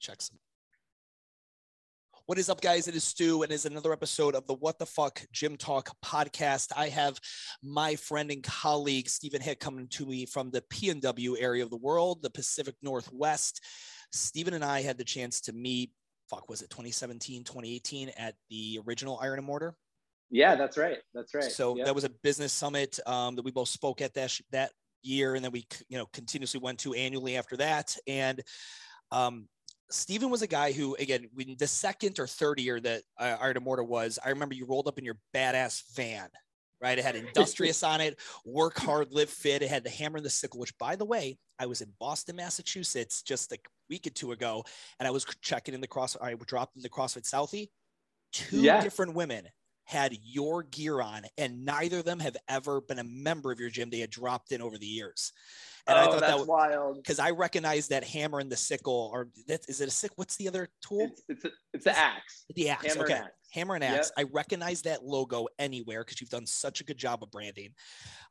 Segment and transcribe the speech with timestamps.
[0.00, 0.38] check some.
[2.26, 2.86] What is up, guys?
[2.86, 5.90] It is Stu, and it is another episode of the What the Fuck Gym Talk
[6.04, 6.68] podcast.
[6.76, 7.18] I have
[7.62, 11.76] my friend and colleague Stephen Hick coming to me from the PNW area of the
[11.76, 13.60] world, the Pacific Northwest.
[14.12, 15.90] Stephen and I had the chance to meet.
[16.28, 19.74] Fuck, was it 2017, 2018 at the original Iron and Mortar?
[20.30, 20.98] Yeah, that's right.
[21.12, 21.44] That's right.
[21.50, 21.86] So Yep.
[21.86, 24.70] that was a business summit um, that we both spoke at that sh- that
[25.02, 27.96] year, and then we you know continuously went to annually after that.
[28.06, 28.40] And
[29.10, 29.48] um,
[29.90, 33.60] Stephen was a guy who, again, when the second or third year that uh, and
[33.64, 36.28] Mortar was, I remember you rolled up in your badass van.
[36.82, 38.18] Right, it had industrious on it.
[38.46, 39.60] Work hard, live fit.
[39.60, 40.60] It had the hammer and the sickle.
[40.60, 43.58] Which, by the way, I was in Boston, Massachusetts, just a
[43.90, 44.64] week or two ago,
[44.98, 46.16] and I was checking in the cross.
[46.22, 47.68] I dropped in the CrossFit Southie.
[48.32, 48.80] Two Yeah.
[48.80, 49.46] different women
[49.90, 53.70] had your gear on, and neither of them have ever been a member of your
[53.70, 53.90] gym.
[53.90, 55.32] They had dropped in over the years,
[55.88, 56.96] and I oh, thought that's that was wild.
[56.96, 60.12] because I recognize that hammer and the sickle, or that is it a sick?
[60.14, 61.00] What's the other tool?
[61.10, 62.44] It's it's a, it's the axe.
[62.54, 62.86] the axe.
[62.86, 63.34] Hammer okay, and axe.
[63.52, 63.94] hammer and Yep.
[63.94, 64.12] axe.
[64.16, 67.70] I recognize that logo anywhere because you've done such a good job of branding.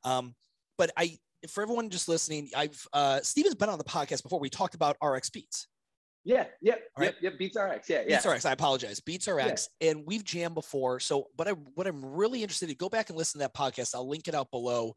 [0.06, 0.36] Um,
[0.78, 1.18] but I,
[1.50, 4.40] for everyone just listening, I've uh, Steven's been on the podcast before.
[4.40, 5.68] We talked about RX Beats.
[6.26, 7.14] Yeah, yep, All right.
[7.14, 7.40] yep, yep.
[7.40, 7.90] Beats RX.
[7.90, 8.18] Yeah, yeah.
[8.18, 8.46] Beats RX.
[8.46, 9.00] I apologize.
[9.00, 11.00] Beats RX, and we've jammed before.
[11.00, 13.96] So, but I, what I'm really interested in, go back and listen to that podcast.
[13.96, 14.94] I'll link it out below.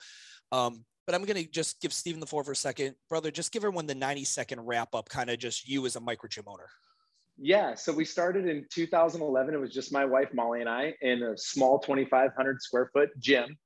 [0.51, 3.31] Um, but I'm going to just give Stephen the floor for a second, brother.
[3.31, 6.29] Just give everyone the 90 second wrap up, kind of just you as a micro
[6.29, 6.69] gym owner.
[7.39, 9.55] Yeah, so we started in 2011.
[9.55, 13.57] It was just my wife Molly and I in a small 2,500 square foot gym,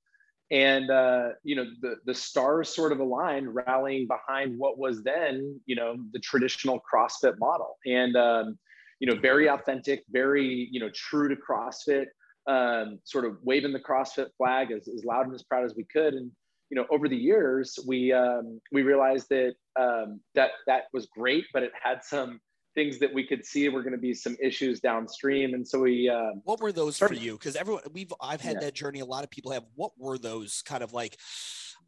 [0.51, 5.61] and uh, you know the the stars sort of aligned, rallying behind what was then
[5.67, 8.59] you know the traditional CrossFit model, and um,
[9.01, 12.07] you know very authentic, very you know true to CrossFit,
[12.47, 15.85] um, sort of waving the CrossFit flag as, as loud and as proud as we
[15.93, 16.31] could, and
[16.71, 21.45] you know over the years we um, we realized that um, that that was great,
[21.53, 22.41] but it had some
[22.77, 26.09] things that we could see were going to be some issues downstream and so we
[26.09, 27.33] uh, What were those for you?
[27.33, 28.61] Because everyone we've I've had Yeah.
[28.67, 29.01] that journey.
[29.01, 29.65] A lot of people have.
[29.75, 31.17] What were those kind of like?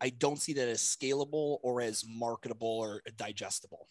[0.00, 3.88] I don't see that as scalable or as marketable or digestible.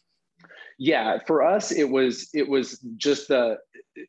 [0.79, 3.57] yeah for us it was it was just the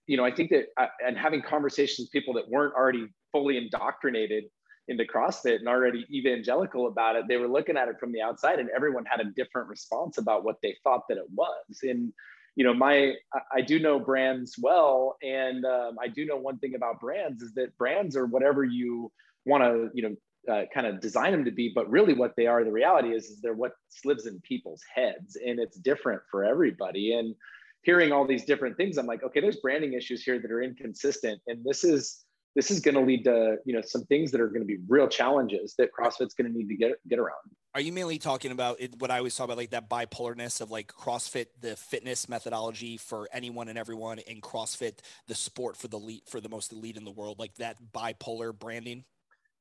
[0.07, 3.57] you know i think that uh, and having conversations with people that weren't already fully
[3.57, 4.45] indoctrinated
[4.89, 8.59] into crossfit and already evangelical about it they were looking at it from the outside
[8.59, 12.13] and everyone had a different response about what they thought that it was and
[12.59, 13.15] you know my
[13.55, 17.55] I- do know brands well and um, i do know one thing about brands is
[17.55, 19.13] that brands are whatever you
[19.47, 20.17] want to you know
[20.53, 23.27] uh, kind of design them to be but really what they are the reality is
[23.27, 23.73] is they're what
[24.05, 27.13] lives in people's heads and it's different for everybody.
[27.13, 27.35] And
[27.83, 31.41] hearing all these different things i'm like okay there's branding issues here that are inconsistent
[31.47, 32.25] and this is
[32.59, 34.79] this is going to lead to you know some things that are going to be
[34.89, 37.37] real challenges that crossfit's going to need to get get around
[37.77, 40.69] Are you mainly talking about it, what I always talk about, like that bipolarness of
[40.69, 44.99] like CrossFit, the fitness methodology for anyone and everyone, and CrossFit,
[45.29, 48.53] the sport for the elite, for the most elite in the world, like that bipolar
[48.59, 49.05] branding?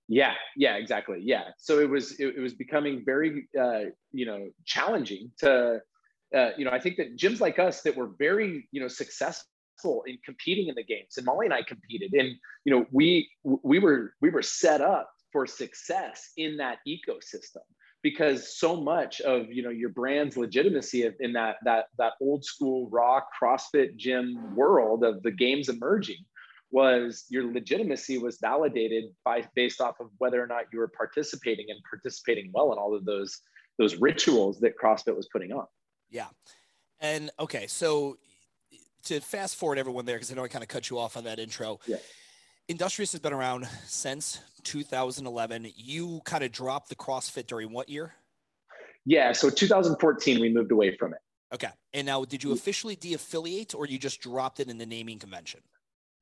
[0.07, 1.19] Yeah, yeah, exactly.
[1.21, 1.49] Yeah.
[1.59, 5.81] So it was it, it was becoming very uh, you know challenging to
[6.35, 9.51] uh, you know I think that gyms like us that were very you know successful
[10.07, 13.79] in competing in the games, and Molly and I competed, and you know we we
[13.79, 17.63] were we were set up for success in that ecosystem
[18.03, 22.89] because so much of you know your brand's legitimacy in that that that old school
[22.89, 26.23] raw CrossFit gym world of the games emerging
[26.71, 31.67] was your legitimacy was validated by based off of whether or not you were participating
[31.69, 33.41] and participating well in all of those
[33.77, 35.65] those rituals that CrossFit was putting on.
[36.09, 36.27] Yeah.
[36.99, 38.17] And okay, so
[39.07, 41.23] to fast forward everyone there, because I know I kind of cut you off on
[41.23, 41.79] that intro.
[41.87, 41.97] Yeah.
[42.67, 45.71] Industrious has been around since 2011.
[45.75, 48.13] You kind of dropped the CrossFit during what year?
[49.05, 51.19] Yeah, so 2014 we moved away from it.
[51.53, 51.69] Okay.
[51.93, 52.53] And now, did you mm.
[52.53, 55.61] officially de-affiliate, or you just dropped it in the naming convention?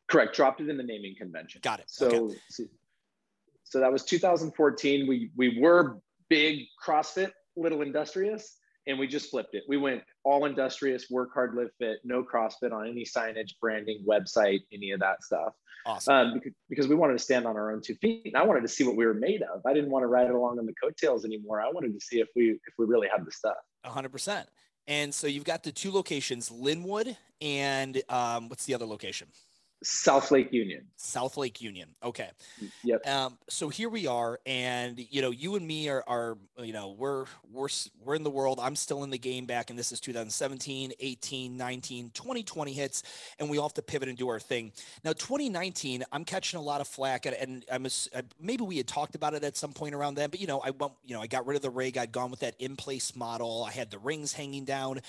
[0.07, 1.61] Correct, dropped it in the naming convention.
[1.63, 1.85] Got it.
[1.87, 2.35] So okay.
[2.49, 2.63] so,
[3.63, 5.07] so that was 2014.
[5.07, 5.97] We we were
[6.29, 8.57] big CrossFit, little industrious,
[8.87, 9.63] and we just flipped it.
[9.67, 14.61] We went all industrious, work hard, live fit, no CrossFit on any signage, branding, website,
[14.71, 15.53] any of that stuff.
[15.85, 16.13] Awesome.
[16.13, 18.23] um, because, because we wanted to stand on our own two feet.
[18.25, 19.61] And I wanted to see what we were made of.
[19.65, 21.61] I didn't want to ride along on the coattails anymore.
[21.61, 23.57] I wanted to see if we if we really had the stuff.
[23.83, 24.49] hundred percent.
[24.87, 29.27] And so you've got the two locations, Lynnwood and um, what's the other location?
[29.83, 30.85] South Lake Union.
[30.95, 31.89] South Lake Union.
[32.03, 32.29] Okay.
[32.83, 33.07] Yep.
[33.07, 36.95] Um, so here we are, and you know, you and me are, are you know,
[36.97, 37.67] we're we're
[38.03, 38.59] we're in the world.
[38.61, 43.03] I'm still in the game back, and this is 2017, 18, 19, 2020 hits,
[43.39, 44.71] and we all have to pivot and do our thing.
[45.03, 48.77] Now, 2019, I'm catching a lot of flack, and, and I'm ass- uh, maybe we
[48.77, 51.15] had talked about it at some point around then, but you know, I went, you
[51.15, 51.97] know, I got rid of the rig.
[51.97, 53.63] I'd gone with that in place model.
[53.67, 55.01] I had the rings hanging down.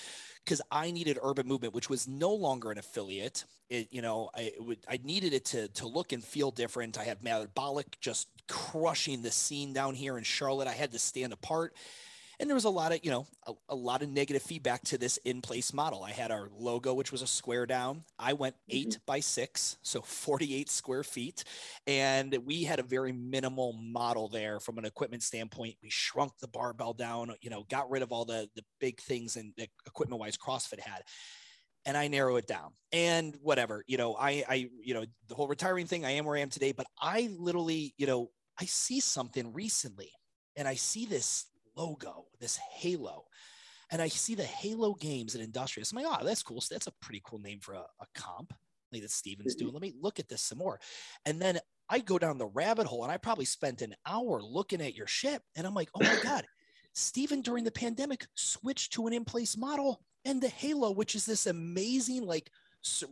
[0.47, 3.43] Because I needed Urban Movement, which was no longer an affiliate.
[3.69, 6.97] It, you know, I would, I needed it to to look and feel different.
[6.97, 10.69] I had Metabolic just crushing the scene down here in Charlotte.
[10.69, 11.73] I had to stand apart
[12.39, 14.97] and there was a lot of you know a, a, lot of negative feedback to
[14.97, 18.55] this in place model i had our logo which was a square down i went
[18.55, 18.77] mm-hmm.
[18.77, 18.97] 8 mm-hmm.
[19.05, 21.43] by 6 so 48 square feet
[21.85, 26.47] and we had a very minimal model there from an equipment standpoint we shrunk the
[26.47, 29.53] barbell down you know got rid of all the the big things and
[29.85, 31.01] equipment wise crossfit had
[31.85, 35.47] and I narrow it down and whatever, you know, I, I, you know, the whole
[35.47, 38.29] retiring thing, I am where I am today, but I literally, you know,
[38.59, 40.11] I see something recently
[40.57, 41.45] and I see this
[41.77, 43.25] logo, this halo.
[43.89, 45.91] And I see the Halo Games at Industrious.
[45.91, 46.59] I'm like, oh, that's cool.
[46.59, 48.53] So that's a pretty cool name for a, a comp
[48.91, 49.73] like that Steven's doing.
[49.73, 50.79] Let me look at this some more.
[51.25, 51.59] And then
[51.89, 55.07] I go down the rabbit hole and I probably spent an hour looking at your
[55.07, 55.41] ship.
[55.55, 56.45] And I'm like, oh my God,
[56.93, 61.47] Steven during the pandemic switched to an in-place model and the Halo, which is this
[61.47, 62.49] amazing like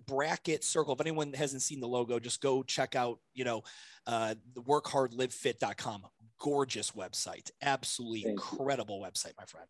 [0.07, 0.94] bracket circle.
[0.94, 3.63] If anyone hasn't seen the logo, just go check out, you know,
[4.07, 6.03] uh, the workhardlivefit.com
[6.40, 9.06] gorgeous website, absolutely Thank incredible you.
[9.06, 9.68] website, my friend.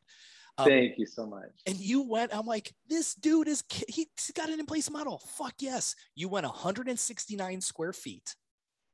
[0.58, 1.50] Um, Thank you so much.
[1.66, 5.22] And you went, I'm like, this dude is, he's got an in place model.
[5.36, 5.96] Fuck yes.
[6.16, 8.36] You went 169 square feet,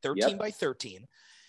[0.02, 0.40] 13 yep.
[0.40, 1.06] by 13.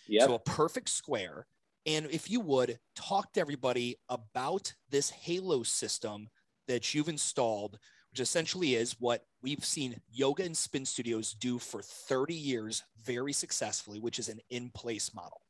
[0.09, 0.27] Yeah.
[0.27, 1.47] So a perfect square.
[1.87, 6.29] And if you would talk to everybody about this Halo system
[6.69, 7.79] that you've installed,
[8.11, 13.33] which essentially is what we've seen yoga and spin studios do for 30 years very
[13.33, 15.41] successfully, which is an in place model.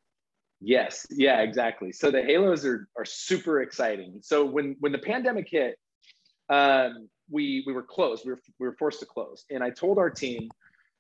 [0.65, 1.91] Yes, yeah, exactly.
[1.91, 4.21] So the halos are are super exciting.
[4.23, 5.77] So when when the pandemic hit,
[6.49, 8.25] um, we we were closed.
[8.25, 10.49] We were we were forced to close, and I told our team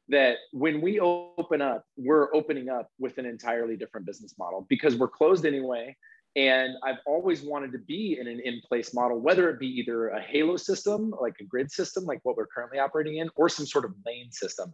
[0.08, 4.96] that when we open up, we're opening up with an entirely different business model because
[4.96, 5.96] we're closed anyway.
[6.34, 10.20] And I've always wanted to be in an in-place model, whether it be either a
[10.20, 13.84] Halo system, like a grid system, like what we're currently operating in, or some sort
[13.84, 14.72] of lane system.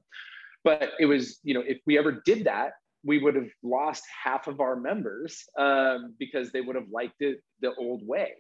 [0.62, 2.74] But it was, you know, if we ever did that,
[3.04, 7.40] we would have lost half of our members um, because they would have liked it
[7.60, 8.32] the old way.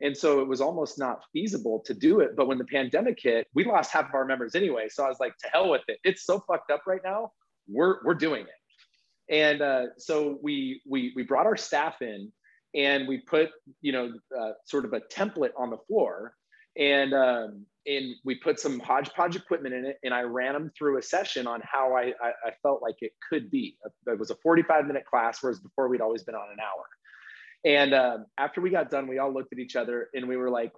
[0.00, 2.36] And so it was almost not feasible to do it.
[2.36, 4.88] But when the pandemic hit, we lost half of our members anyway.
[4.88, 5.98] So I was like, to hell with it.
[6.02, 7.30] It's so fucked up right now.
[7.68, 9.34] We're, we're doing it.
[9.34, 12.32] And uh, so we, we, we brought our staff in
[12.74, 13.50] and we put,
[13.80, 16.34] you know, uh, sort of a template on the floor.
[16.78, 20.98] And um, and we put some hodgepodge equipment in it and i ran them through
[20.98, 23.76] a session on how i, I, I felt like it could be.
[24.06, 26.84] It was a 45 minute class whereas before we'd always been on an hour.
[27.64, 30.50] And um, after we got done we all looked at each other and we were
[30.50, 30.72] like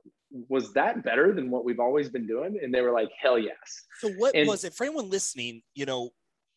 [0.49, 2.59] was that better than what we've always been doing?
[2.61, 3.57] And they were like hell yes.
[4.01, 4.75] So what and, was it?
[4.75, 6.11] For anyone listening you know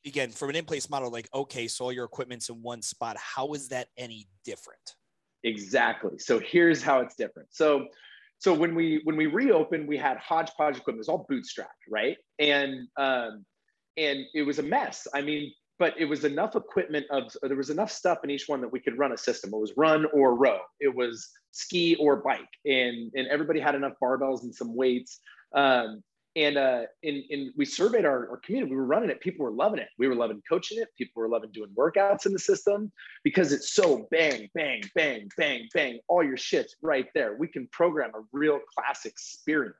[0.05, 3.53] again from an in-place model like okay so all your equipment's in one spot how
[3.53, 4.95] is that any different?
[5.43, 6.17] Exactly.
[6.17, 7.49] So here's how it's different.
[7.51, 7.87] So
[8.39, 10.97] so when we when we reopened, we had hodgepodge equipment.
[10.97, 12.17] It was all bootstrapped, right?
[12.39, 13.45] And um,
[13.97, 15.07] and it was a mess.
[15.13, 18.61] I mean, but it was enough equipment of there was enough stuff in each one
[18.61, 19.51] that we could run a system.
[19.53, 20.59] It was run or row.
[20.79, 25.19] It was ski or bike, and and everybody had enough barbells and some weights.
[25.55, 26.03] Um,
[26.37, 28.71] and uh, and, and we surveyed our, our community.
[28.71, 29.19] We were running it.
[29.19, 29.89] People were loving it.
[29.97, 30.89] We were loving coaching it.
[30.95, 32.91] People were loving doing workouts in the system
[33.23, 35.99] because it's so bang, bang, bang, bang, bang.
[36.07, 37.35] All your shit's right there.
[37.37, 39.75] We can program a real class experience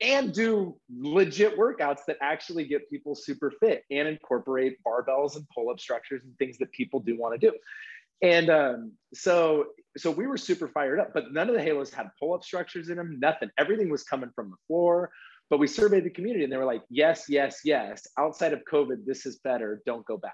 [0.00, 5.78] and do legit workouts that actually get people super fit and incorporate barbells and pull-up
[5.78, 7.54] structures and things that people do want to do.
[8.22, 9.66] And um, so,
[9.96, 12.96] so we were super fired up, but none of the halos had pull-up structures in
[12.96, 13.18] them.
[13.20, 13.50] Nothing.
[13.58, 15.10] Everything was coming from the floor
[15.50, 18.06] but we surveyed the community and they were like, yes, yes, yes.
[18.18, 19.82] Outside of COVID, this is better.
[19.86, 20.32] Don't go back.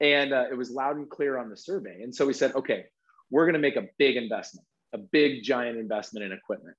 [0.00, 2.02] And uh, it was loud and clear on the survey.
[2.02, 2.84] And so we said, okay,
[3.30, 6.76] we're going to make a big investment, a big giant investment in equipment.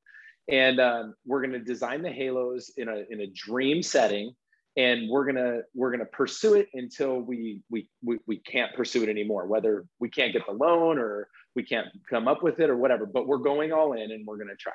[0.50, 4.34] And um, we're going to design the halos in a, in a dream setting
[4.78, 9.10] and we're gonna we're gonna pursue it until we, we we we can't pursue it
[9.10, 12.76] anymore whether we can't get the loan or we can't come up with it or
[12.76, 14.74] whatever but we're going all in and we're gonna try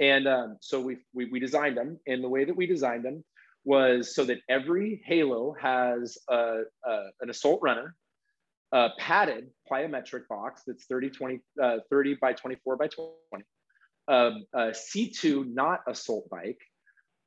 [0.00, 3.24] and um, so we, we, we designed them, and the way that we designed them
[3.64, 7.94] was so that every Halo has a, a, an assault runner,
[8.72, 13.44] a padded plyometric box that's 30, 20, uh, 30 by 24 by 20,
[14.08, 16.60] um, a C2 not assault bike,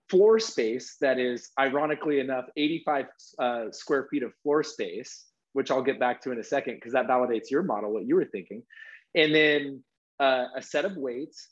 [0.09, 3.05] floor space that is ironically enough 85
[3.39, 6.93] uh, square feet of floor space, which I'll get back to in a second because
[6.93, 8.63] that validates your model, what you were thinking.
[9.15, 9.83] And then
[10.19, 11.50] uh, a set of weights,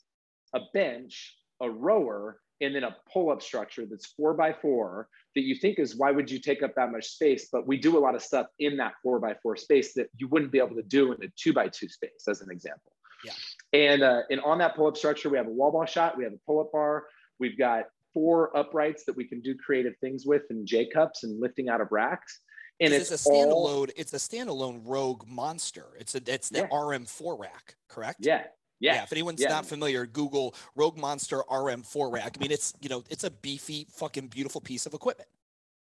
[0.54, 5.54] a bench, a rower, and then a pull-up structure that's four by four that you
[5.54, 7.48] think is why would you take up that much space?
[7.52, 10.28] But we do a lot of stuff in that four by four space that you
[10.28, 12.92] wouldn't be able to do in a two by two space, as an example.
[13.24, 13.32] Yeah.
[13.72, 16.24] And uh, and on that pull up structure, we have a wall ball shot, we
[16.24, 17.04] have a pull up bar,
[17.38, 17.84] we've got
[18.14, 21.80] four uprights that we can do creative things with, and J cups and lifting out
[21.80, 22.40] of racks.
[22.80, 23.52] And it's, it's, a standalone.
[23.52, 25.86] All, it's a standalone Rogue Monster.
[25.98, 26.68] It's a it's the yeah.
[26.68, 28.18] RM4 rack, correct?
[28.20, 28.44] Yeah,
[28.80, 28.94] yeah.
[28.94, 29.48] yeah if anyone's yeah.
[29.48, 32.36] not familiar, Google Rogue Monster RM4 rack.
[32.38, 35.28] I mean, it's you know, it's a beefy, fucking beautiful piece of equipment.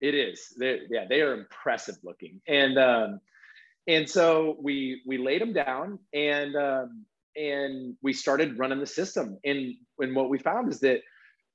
[0.00, 0.52] It is.
[0.56, 3.20] They're, yeah, they are impressive looking, and um,
[3.86, 7.04] and so we we laid them down, and um,
[7.36, 11.00] and we started running the system, and and what we found is that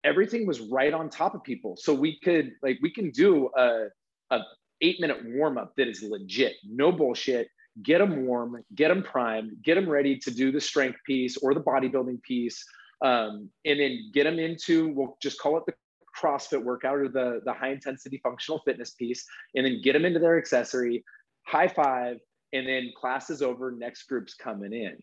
[0.03, 3.87] everything was right on top of people, so we could like we can do a
[4.31, 4.39] a
[4.81, 7.49] eight minute warm up that is legit, no bullshit.
[7.83, 11.53] Get them warm, get them primed, get them ready to do the strength piece or
[11.53, 12.65] the bodybuilding piece,
[13.03, 15.73] um, and then get them into we'll just call it the
[16.19, 20.19] CrossFit workout or the the high intensity functional fitness piece, and then get them into
[20.19, 21.03] their accessory,
[21.45, 22.17] high five,
[22.53, 23.71] and then class is over.
[23.71, 24.97] Next group's coming in.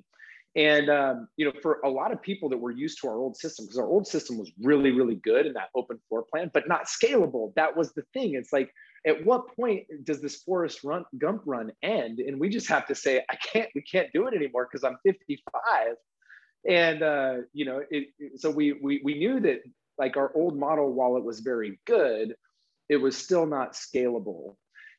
[0.57, 3.37] And um, you know, for a lot of people that were used to our old
[3.37, 6.69] system, because our old system was really, really good in that open floor plan, but
[6.69, 7.53] not scalable.
[7.57, 8.35] That was the thing.
[8.35, 8.73] It's like
[9.07, 12.21] at what point does this Forrest run, Gump run end?
[12.21, 14.97] And we just have to say, I can't, we can't do it anymore because I'm
[15.05, 15.97] 55.
[16.69, 19.63] And uh, you know, it, so we, we we knew that
[19.99, 22.35] like our old model, while it was very good,
[22.89, 24.57] it was still not scalable.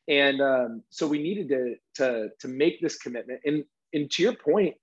[0.08, 3.40] And um, so we needed to, to, to make this commitment.
[3.44, 4.76] And, and to your point,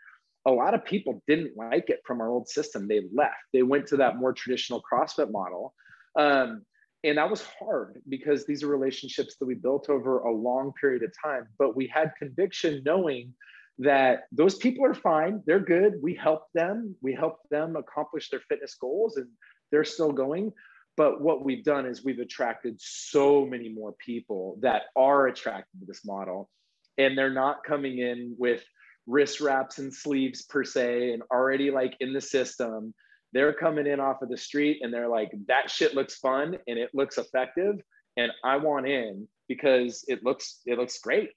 [0.45, 2.87] a lot of people didn't like it from our old system.
[2.87, 3.35] They left.
[3.53, 5.73] They went to that more traditional CrossFit model.
[6.17, 6.63] Um,
[7.03, 11.03] and that was hard because these are relationships that we built over a long period
[11.03, 13.33] of time but we had conviction knowing
[13.79, 18.41] that those people are fine they're good we helped them we helped them accomplish their
[18.47, 19.27] fitness goals and
[19.71, 20.51] they're still going
[20.95, 25.85] but what we've done is we've attracted so many more people that are attracted to
[25.85, 26.49] this model
[26.97, 28.63] and they're not coming in with
[29.07, 32.93] wrist wraps and sleeves per se and already like in the system
[33.33, 36.77] they're coming in off of the street and they're like, that shit looks fun and
[36.79, 37.81] it looks effective.
[38.15, 41.31] And I want in because it looks, it looks great.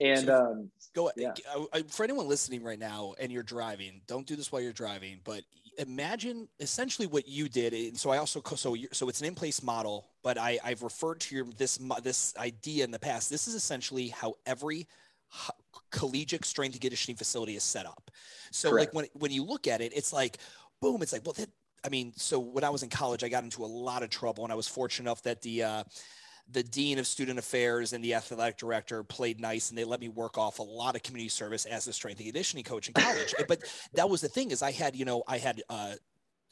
[0.00, 1.32] And so um, go yeah.
[1.88, 5.42] for anyone listening right now and you're driving, don't do this while you're driving, but
[5.76, 7.74] imagine essentially what you did.
[7.74, 11.34] And so I also, so, so it's an in-place model, but I I've referred to
[11.34, 13.28] your, this, this idea in the past.
[13.28, 14.86] This is essentially how every
[15.90, 18.10] collegiate strength and conditioning facility is set up.
[18.50, 18.94] So Correct.
[18.94, 20.38] like when, when you look at it, it's like,
[20.80, 21.48] boom, it's like, well, that,
[21.84, 24.44] I mean, so when I was in college, I got into a lot of trouble,
[24.44, 25.84] and I was fortunate enough that the uh,
[26.52, 30.08] the dean of student affairs and the athletic director played nice, and they let me
[30.08, 33.34] work off a lot of community service as a strength and conditioning coach in college.
[33.48, 33.62] but
[33.94, 35.62] that was the thing is, I had you know, I had.
[35.68, 35.94] Uh,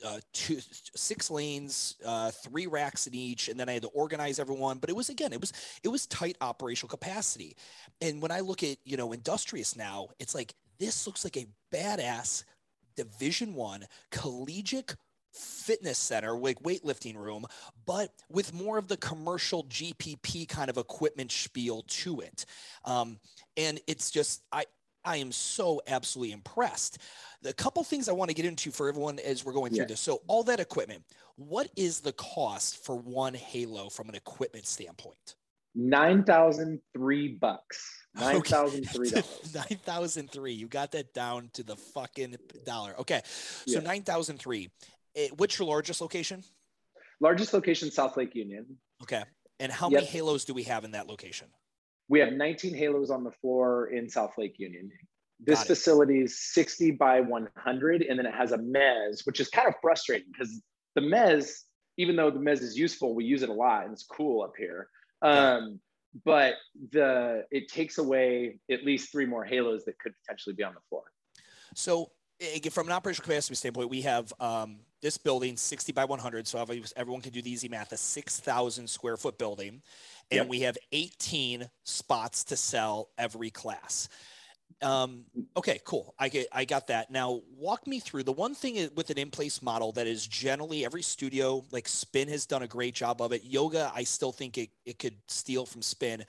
[0.05, 0.59] uh, two,
[0.95, 4.79] six lanes, uh, three racks in each, and then I had to organize everyone.
[4.79, 5.53] But it was again, it was
[5.83, 7.57] it was tight operational capacity.
[8.01, 11.47] And when I look at you know industrious now, it's like this looks like a
[11.73, 12.45] badass
[12.97, 14.95] Division One collegiate
[15.33, 17.45] fitness center, like weightlifting room,
[17.87, 22.45] but with more of the commercial GPP kind of equipment spiel to it.
[22.85, 23.19] Um,
[23.57, 24.65] and it's just I
[25.09, 26.99] I am so absolutely impressed.
[27.41, 29.87] The couple things I want to get into for everyone as we're going through yeah.
[29.87, 30.01] this.
[30.01, 31.03] So all that equipment,
[31.37, 35.37] what is the cost for one Halo from an equipment standpoint?
[35.75, 37.91] Nine thousand three bucks.
[38.15, 39.55] Nine thousand three dollars.
[39.55, 40.53] nine thousand three.
[40.53, 42.37] You got that down to the fucking
[42.67, 42.95] dollar.
[42.99, 43.81] Okay, so yeah.
[43.81, 44.69] nine thousand three.
[45.17, 46.45] Eh, what's your largest location?
[47.21, 48.67] Largest location, South Lake Union.
[49.03, 49.23] Okay,
[49.59, 50.01] and how yep.
[50.01, 51.49] many halos do we have in that location?
[52.09, 54.91] We have 19 halos on the floor in South Lake Union.
[55.41, 59.69] This facility is 60 by 100, and then it has a mez, which is kind
[59.69, 60.63] of frustrating because
[60.95, 61.63] the mez,
[61.97, 64.55] even though the mez is useful, we use it a lot and it's cool up
[64.59, 64.89] here.
[65.23, 65.81] Um,
[66.25, 66.55] but
[66.91, 70.81] the it takes away at least three more halos that could potentially be on the
[70.89, 71.05] floor.
[71.75, 72.11] So
[72.71, 76.47] from an operational capacity standpoint, we have um, this building 60 by 100.
[76.47, 76.65] So
[76.97, 79.83] everyone can do the easy math, a 6,000 square foot building.
[80.31, 80.49] And yep.
[80.49, 84.09] we have 18 spots to sell every class.
[84.81, 85.25] Um,
[85.57, 86.15] okay, cool.
[86.19, 87.11] I get, I got that.
[87.11, 91.03] Now, walk me through the one thing with an in-place model that is generally every
[91.03, 93.43] studio, like Spin has done a great job of it.
[93.45, 96.25] Yoga, I still think it, it could steal from Spin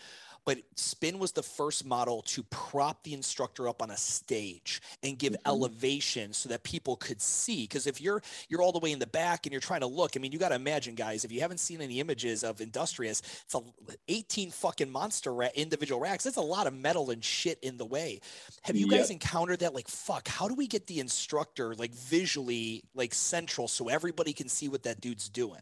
[0.45, 5.17] but spin was the first model to prop the instructor up on a stage and
[5.17, 5.47] give mm-hmm.
[5.47, 7.63] elevation so that people could see.
[7.63, 10.11] Because if you're you're all the way in the back and you're trying to look
[10.15, 13.21] i mean you got to imagine guys if you haven't seen any images of industrious
[13.45, 13.61] it's a
[14.07, 16.25] 18 fucking monster ra- individual racks.
[16.25, 18.19] It's a lot of metal and shit in the way.
[18.63, 22.83] Have you guys encountered that like fuck how do we get the instructor like visually
[22.93, 25.61] like central so everybody can see what that dude's doing?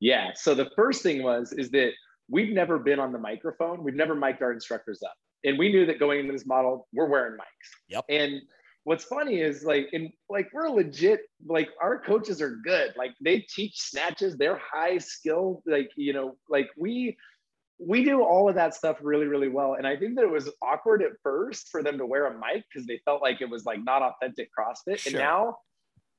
[0.00, 1.92] Yeah so the first thing was is that
[2.32, 3.84] we've never been on the microphone.
[3.84, 5.14] We've never mic'd our instructors up.
[5.44, 7.68] And we knew that going into this model, we're wearing mics.
[7.88, 8.04] Yep.
[8.08, 8.40] And
[8.84, 13.38] what's funny is like in like we're legit like our coaches are good like they
[13.38, 17.16] teach snatches they're high skill like you know like we
[17.78, 20.50] we do all of that stuff really really well and i think that it was
[20.62, 23.64] awkward at first for them to wear a mic because they felt like it was
[23.64, 25.12] like not authentic crossfit sure.
[25.12, 25.56] and now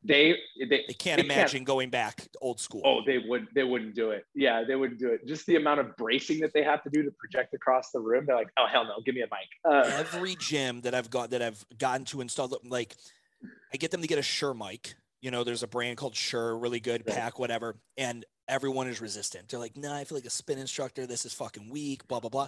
[0.04, 2.82] they they, they can't they imagine can't, going back old school.
[2.84, 4.26] Oh, they would they wouldn't do it.
[4.36, 5.26] Yeah, they wouldn't do it.
[5.26, 8.26] Just the amount of bracing that they have to do to project across the room.
[8.26, 9.48] They're like, oh hell no, give me a mic.
[9.64, 12.96] Uh, Every gym that I've got that I've gotten to install, like
[13.74, 14.96] I get them to get a Shure mic.
[15.22, 17.16] You know, there's a brand called Shure, really good right.
[17.16, 19.48] pack, whatever, and everyone is resistant.
[19.48, 21.08] They're like, nah, I feel like a spin instructor.
[21.08, 22.08] This is fucking weak.
[22.10, 22.48] Blah blah blah.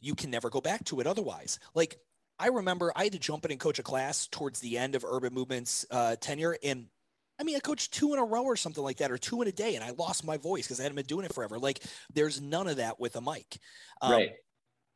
[0.00, 1.58] You can never go back to it otherwise.
[1.74, 1.98] Like
[2.38, 5.04] I remember I had to jump in and coach a class towards the end of
[5.04, 6.86] Urban Movement's uh, tenure, and
[7.38, 9.48] I mean, I coached two in a row or something like that, or two in
[9.48, 11.58] a day, and I lost my voice because I hadn't been doing it forever.
[11.58, 13.58] Like, there's none of that with a mic.
[14.00, 14.32] Um, right.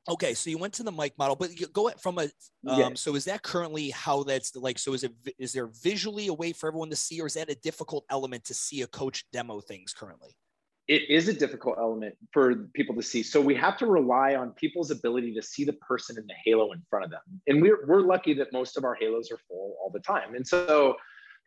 [0.08, 2.22] Okay, so you went to the mic model, but you go from a.
[2.66, 2.88] Um, yeah.
[2.94, 4.78] So is that currently how that's like?
[4.78, 7.50] So is it is there visually a way for everyone to see, or is that
[7.50, 10.34] a difficult element to see a coach demo things currently?
[10.88, 13.22] It is a difficult element for people to see.
[13.22, 16.72] So we have to rely on people's ability to see the person in the halo
[16.72, 19.76] in front of them, and we're we're lucky that most of our halos are full
[19.82, 20.96] all the time, and so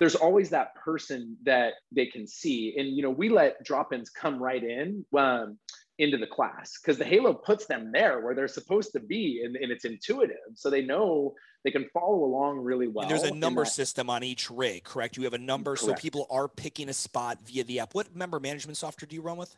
[0.02, 2.76] there's always that person that they can see.
[2.76, 5.60] And, you know, we let drop-ins come right in um,
[6.02, 9.56] into the class because the Halo puts them there where they're supposed to be and,
[9.56, 10.38] and, it's intuitive.
[10.56, 13.04] So they know they can follow along really well.
[13.04, 15.16] And there's a number system on each rig, correct?
[15.16, 15.76] You have a number.
[15.76, 16.00] Correct.
[16.00, 17.94] So people are picking a spot via the app.
[17.94, 19.56] What member management software do you run with?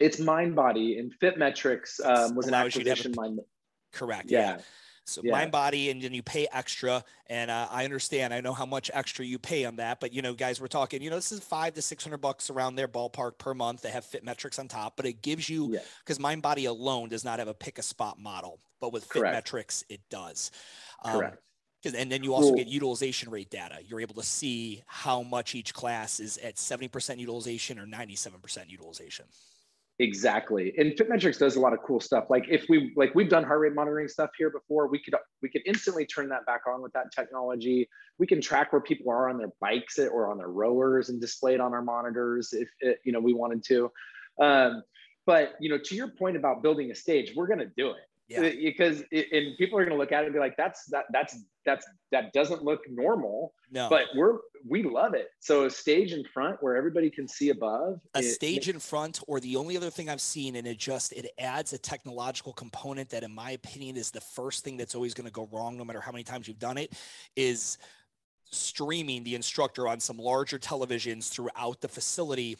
[0.00, 3.12] It's MindBody and FitMetrics um, was an acquisition.
[3.12, 3.40] A, mind,
[3.92, 4.30] correct.
[4.30, 4.56] yeah.
[4.56, 4.58] yeah.
[5.06, 5.32] So yeah.
[5.32, 7.04] mind body, and then you pay extra.
[7.26, 10.00] And uh, I understand, I know how much extra you pay on that.
[10.00, 12.50] But you know, guys, we're talking, you know, this is five to six hundred bucks
[12.50, 13.82] around their ballpark per month.
[13.82, 16.34] They have FitMetrics on top, but it gives you because yeah.
[16.34, 19.34] MindBody alone does not have a pick a spot model, but with fit Correct.
[19.34, 20.50] metrics, it does.
[21.04, 21.38] Um, Correct.
[21.94, 22.56] And then you also cool.
[22.56, 23.76] get utilization rate data.
[23.86, 29.26] You're able to see how much each class is at 70% utilization or 97% utilization.
[30.00, 30.74] Exactly.
[30.76, 32.24] And FitMetrics does a lot of cool stuff.
[32.28, 35.48] Like if we like we've done heart rate monitoring stuff here before, we could we
[35.48, 37.88] could instantly turn that back on with that technology.
[38.18, 41.54] We can track where people are on their bikes or on their rowers and display
[41.54, 43.92] it on our monitors if it, you know we wanted to.
[44.40, 44.82] Um,
[45.26, 48.02] but you know, to your point about building a stage, we're going to do it
[48.28, 48.40] yeah.
[48.40, 50.86] Uh, because it, and people are going to look at it and be like that's
[50.86, 53.52] that that's that's that doesn't look normal.
[53.70, 53.88] No.
[53.88, 55.28] But we're we love it.
[55.40, 59.20] So a stage in front where everybody can see above a it, stage in front
[59.28, 63.10] or the only other thing i've seen and it just it adds a technological component
[63.10, 65.84] that in my opinion is the first thing that's always going to go wrong no
[65.84, 66.94] matter how many times you've done it
[67.36, 67.76] is
[68.54, 72.56] streaming the instructor on some larger televisions throughout the facility.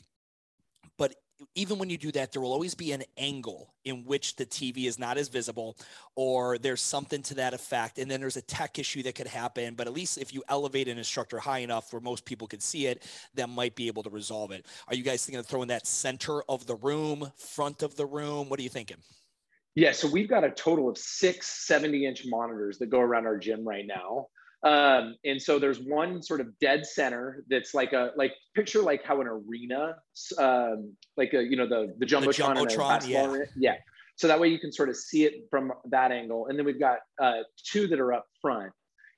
[0.99, 1.15] But
[1.55, 4.87] even when you do that, there will always be an angle in which the TV
[4.87, 5.77] is not as visible,
[6.15, 7.99] or there's something to that effect.
[7.99, 9.75] And then there's a tech issue that could happen.
[9.75, 12.87] But at least if you elevate an instructor high enough where most people can see
[12.87, 13.03] it,
[13.35, 14.67] that might be able to resolve it.
[14.89, 18.49] Are you guys thinking of throwing that center of the room, front of the room?
[18.49, 18.99] What are you thinking?
[19.75, 23.37] Yeah, so we've got a total of six 70 inch monitors that go around our
[23.37, 24.29] gym right now.
[24.65, 29.05] Um, and so there's one sort of dead center that's like a like picture like
[29.05, 29.97] how an arena,
[30.39, 33.31] um, like a you know the the jumbotron, the jumbotron yeah.
[33.31, 33.45] Arena.
[33.57, 33.75] yeah.
[34.17, 36.47] So that way you can sort of see it from that angle.
[36.47, 38.73] And then we've got uh, two that are up front,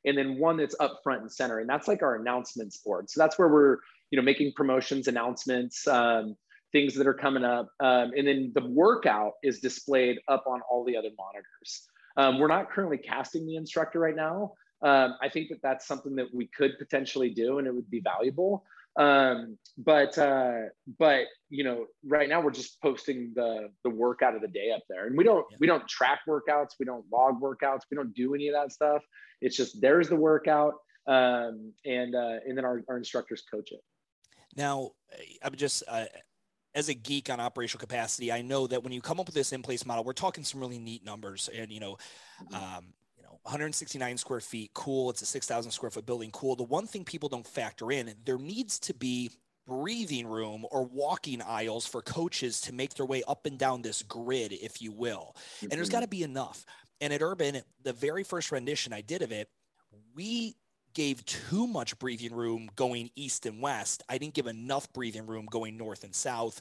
[0.05, 3.09] and then one that's up front and center, and that's like our announcements board.
[3.09, 3.79] So that's where we're
[4.11, 5.87] you know making promotions, announcements.
[5.87, 6.37] Um,
[6.73, 10.85] things that are coming up um, and then the workout is displayed up on all
[10.85, 14.51] the other monitors um, we're not currently casting the instructor right now
[14.83, 18.01] um, I think that that's something that we could potentially do, and it would be
[18.01, 18.65] valuable.
[18.99, 20.63] Um, but uh,
[20.99, 24.83] but you know, right now we're just posting the the workout of the day up
[24.89, 25.57] there, and we don't yeah.
[25.61, 29.03] we don't track workouts, we don't log workouts, we don't do any of that stuff.
[29.41, 30.75] It's just there's the workout,
[31.07, 33.81] um, and uh, and then our, our instructors coach it.
[34.57, 34.93] Now,
[35.43, 35.83] I'm just.
[35.87, 36.07] Uh,
[36.75, 39.55] as a geek on operational capacity, I know that when you come up with this
[39.55, 41.49] in place model, we're talking some really neat numbers.
[41.57, 41.97] And, you know,
[42.53, 42.55] mm-hmm.
[42.55, 42.85] um,
[43.47, 45.09] 169 square feet, cool.
[45.09, 46.57] It's a 6,000 square foot building, cool.
[46.57, 49.31] The one thing people don't factor in, there needs to be
[49.69, 54.03] breathing room or walking aisles for coaches to make their way up and down this
[54.03, 55.37] grid, if you will.
[55.37, 55.67] Mm-hmm.
[55.67, 56.67] And there's got to be enough.
[57.01, 59.49] And at Urban, the very first rendition I did of it,
[60.17, 60.57] we
[60.95, 64.03] gave too much breathing room going east and west.
[64.09, 66.61] I didn't give enough breathing room going north and south.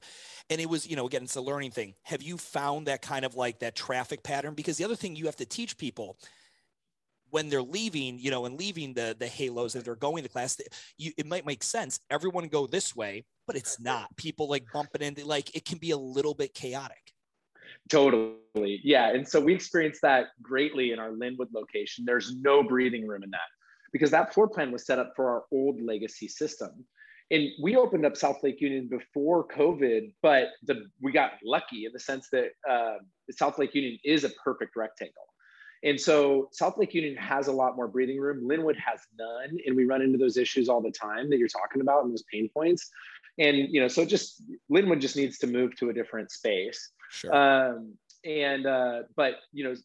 [0.51, 1.95] And it was, you know, again, it's a learning thing.
[2.03, 4.53] Have you found that kind of like that traffic pattern?
[4.53, 6.17] Because the other thing you have to teach people
[7.31, 10.59] when they're leaving, you know, and leaving the the halos as they're going to class,
[10.97, 11.99] you, it might make sense.
[12.09, 14.15] Everyone go this way, but it's not.
[14.17, 17.13] People like bumping into like it can be a little bit chaotic.
[17.89, 19.09] Totally, yeah.
[19.09, 22.05] And so we experienced that greatly in our Lynnwood location.
[22.05, 23.49] There's no breathing room in that.
[23.95, 26.85] because that floor plan was set up for our old legacy system.
[27.31, 31.93] And we opened up South Lake Union before COVID, but the, we got lucky in
[31.93, 32.95] the sense that uh,
[33.31, 35.23] South Lake Union is a perfect rectangle.
[35.85, 38.47] And so South Lake Union has a lot more breathing room.
[38.49, 39.57] Lynnwood has none.
[39.65, 42.23] And we run into those issues all the time that you're talking about and those
[42.23, 42.89] pain points.
[43.37, 46.91] And, you know, so just Lynnwood just needs to move to a different space.
[47.11, 47.33] Sure.
[47.33, 47.93] Um,
[48.25, 49.75] and, uh, but, you know,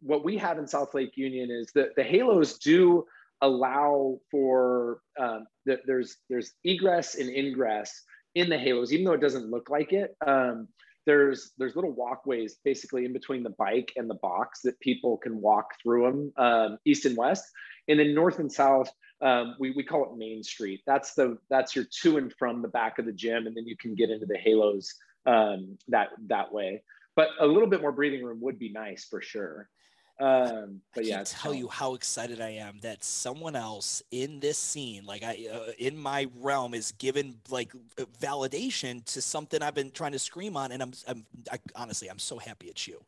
[0.00, 3.06] what we have in South Lake Union is that the halos do
[3.40, 8.02] allow for um, that there's there's egress and ingress
[8.34, 10.16] in the halos, even though it doesn't look like it.
[10.26, 10.68] Um,
[11.06, 15.40] there's there's little walkways basically in between the bike and the box that people can
[15.40, 17.44] walk through them um, east and west,
[17.88, 18.90] and then north and south.
[19.22, 20.82] Um, we, we call it Main Street.
[20.86, 23.76] That's the that's your to and from the back of the gym, and then you
[23.76, 24.92] can get into the halos
[25.24, 26.82] um, that that way.
[27.14, 29.70] But a little bit more breathing room would be nice for sure.
[30.18, 34.56] Um, but I yeah, tell you how excited I am that someone else in this
[34.56, 39.74] scene, like I, uh, in my realm, is given like uh, validation to something I've
[39.74, 43.04] been trying to scream on, and I'm, I'm I, honestly, I'm so happy it's you,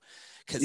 [0.47, 0.64] because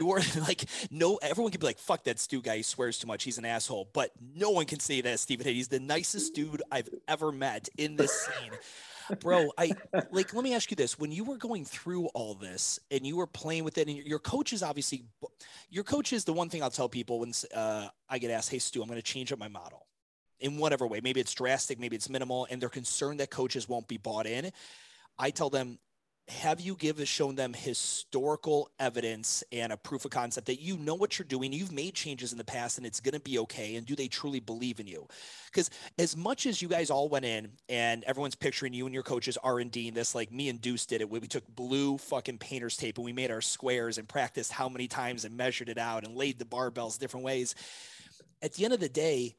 [0.00, 3.06] you are like, no, everyone can be like, fuck that Stu guy, he swears too
[3.06, 6.62] much, he's an asshole, but no one can say that Stephen He's the nicest dude
[6.72, 8.50] I've ever met in this scene
[9.20, 9.72] bro i
[10.10, 10.98] like let me ask you this.
[10.98, 14.18] When you were going through all this and you were playing with it and your
[14.18, 15.04] coach is obviously
[15.70, 18.58] your coach is the one thing i'll tell people when uh, i get asked hey
[18.58, 19.86] stu i'm going to change up my model
[20.40, 21.00] in whatever way.
[21.02, 24.50] Maybe it's drastic maybe it's minimal and they're concerned that coaches won't be bought in.
[25.18, 25.78] I tell them
[26.28, 30.78] have you given uh, shown them historical evidence and a proof of concept that you
[30.78, 33.38] know what you're doing you've made changes in the past and it's going to be
[33.38, 35.06] okay and do they truly believe in you?
[35.52, 39.02] Because as much as you guys all went in and everyone's picturing you and your
[39.02, 42.96] coaches r&d this like me and deuce did it we took blue fucking painter's tape
[42.96, 46.16] and we made our squares and practiced how many times and measured it out and
[46.16, 47.54] laid the barbells different ways.
[48.40, 49.36] At the end of the day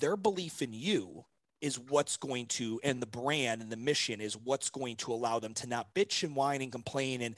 [0.00, 1.24] their belief in you
[1.64, 5.38] is what's going to and the brand and the mission is what's going to allow
[5.38, 7.34] them to not bitch and whine and complain and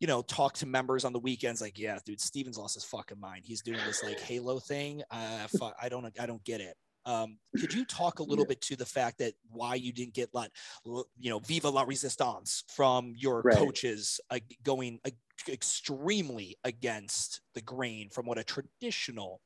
[0.00, 3.18] you know talk to members on the weekends like yeah dude steven's lost his fucking
[3.18, 6.76] mind he's doing this like halo thing uh fuck, i don't i don't get it
[7.06, 8.50] um, could you talk a little yeah.
[8.50, 10.50] bit to the fact that why you didn't get let
[10.84, 13.56] you know viva la resistance from your right.
[13.58, 15.10] coaches uh, going uh,
[15.48, 19.42] extremely against the grain from what a traditional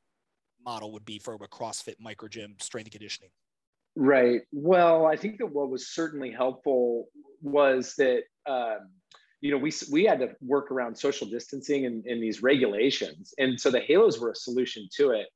[0.63, 3.31] model would be for a CrossFit micro gym strength and conditioning?
[4.01, 4.43] Right.
[4.53, 7.09] Well, I think that what was certainly helpful
[7.41, 8.91] was that um,
[9.41, 13.59] you know we we had to work around social distancing and, and these regulations, and
[13.59, 15.27] so the halos were a solution to it.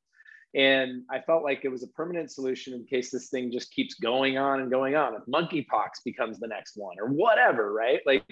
[0.56, 3.96] And I felt like it was a permanent solution in case this thing just keeps
[3.96, 5.14] going on and going on.
[5.14, 8.00] If monkeypox becomes the next one or whatever, right?
[8.06, 8.24] Like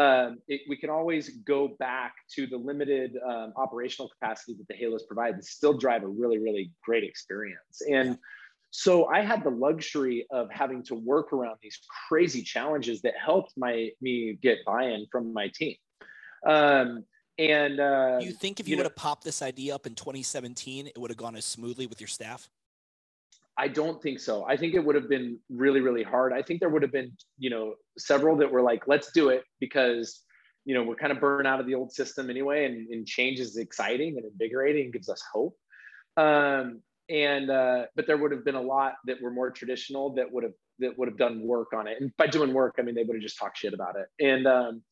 [0.00, 4.76] um, it, we can always go back to the limited um, operational capacity that the
[4.76, 7.82] halos provide and still drive a really, really great experience.
[7.90, 8.16] And
[8.78, 13.54] so I had the luxury of having to work around these crazy challenges that helped
[13.56, 15.74] my me get buy-in from my team.
[16.46, 17.04] Um,
[17.40, 20.86] and uh, you think if you, you would have popped this idea up in 2017,
[20.86, 22.48] it would have gone as smoothly with your staff?
[23.56, 24.46] I don't think so.
[24.46, 26.32] I think it would have been really, really hard.
[26.32, 29.42] I think there would have been, you know, several that were like, let's do it
[29.58, 30.22] because,
[30.64, 33.40] you know, we're kind of burned out of the old system anyway, and, and change
[33.40, 35.56] is exciting and invigorating and gives us hope.
[36.16, 40.30] Um, and uh, but there would have been a lot that were more traditional that
[40.30, 42.00] would have that would have done work on it.
[42.00, 44.06] And by doing work i mean they would have just talked shit about it.
[44.24, 44.82] And um,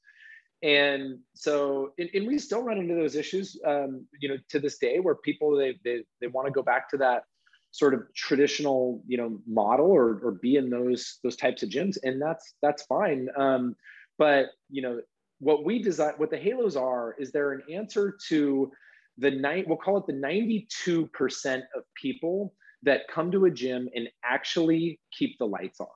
[0.62, 4.78] and so and, and, we still run into those issues um, you know to this
[4.78, 7.24] day where people they they, they want to go back to that
[7.72, 11.96] sort of traditional you know model or, or be in those those types of gyms.
[12.02, 13.28] And that's that's fine.
[13.36, 13.76] Um,
[14.18, 15.00] but you know
[15.38, 18.72] what we design what the halos are is they're an answer to
[19.18, 24.08] the night we'll call it the 92% of people that come to a gym and
[24.24, 25.86] actually keep the lights on.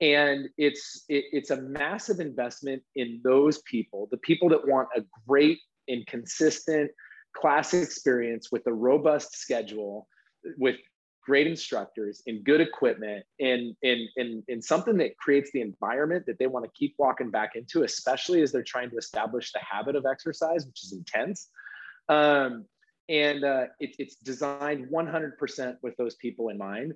[0.00, 5.02] And it's it, it's a massive investment in those people the people that want a
[5.26, 6.90] great and consistent
[7.34, 10.06] class experience with a robust schedule
[10.58, 10.76] with
[11.24, 16.38] great instructors and good equipment and, and, and, and something that creates the environment that
[16.38, 19.96] they want to keep walking back into especially as they're trying to establish the habit
[19.96, 21.48] of exercise which is intense
[22.08, 22.64] um,
[23.08, 26.94] and uh, it, it's designed 100% with those people in mind.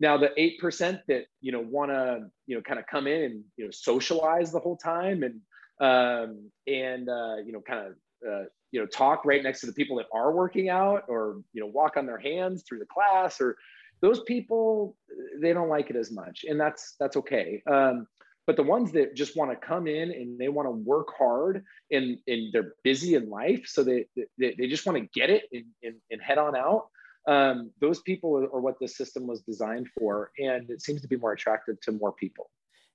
[0.00, 0.30] Now, the
[0.62, 3.70] 8% that, you know, want to, you know, kind of come in and, you know,
[3.72, 5.40] socialize the whole time and,
[5.80, 7.92] um, and, uh, you know, kind of,
[8.28, 11.60] uh, you know, talk right next to the people that are working out or, you
[11.60, 13.56] know, walk on their hands through the class or
[14.00, 14.96] those people,
[15.40, 16.44] they don't like it as much.
[16.48, 17.62] And that's, that's okay.
[17.66, 18.06] Um,
[18.48, 21.62] but the ones that just want to come in and they want to work hard
[21.90, 24.06] and, and they're busy in life, so they,
[24.38, 26.88] they, they just want to get it and, and, and head on out.
[27.28, 31.16] um, those people are what the system was designed for, and it seems to be
[31.16, 32.50] more attractive to more people.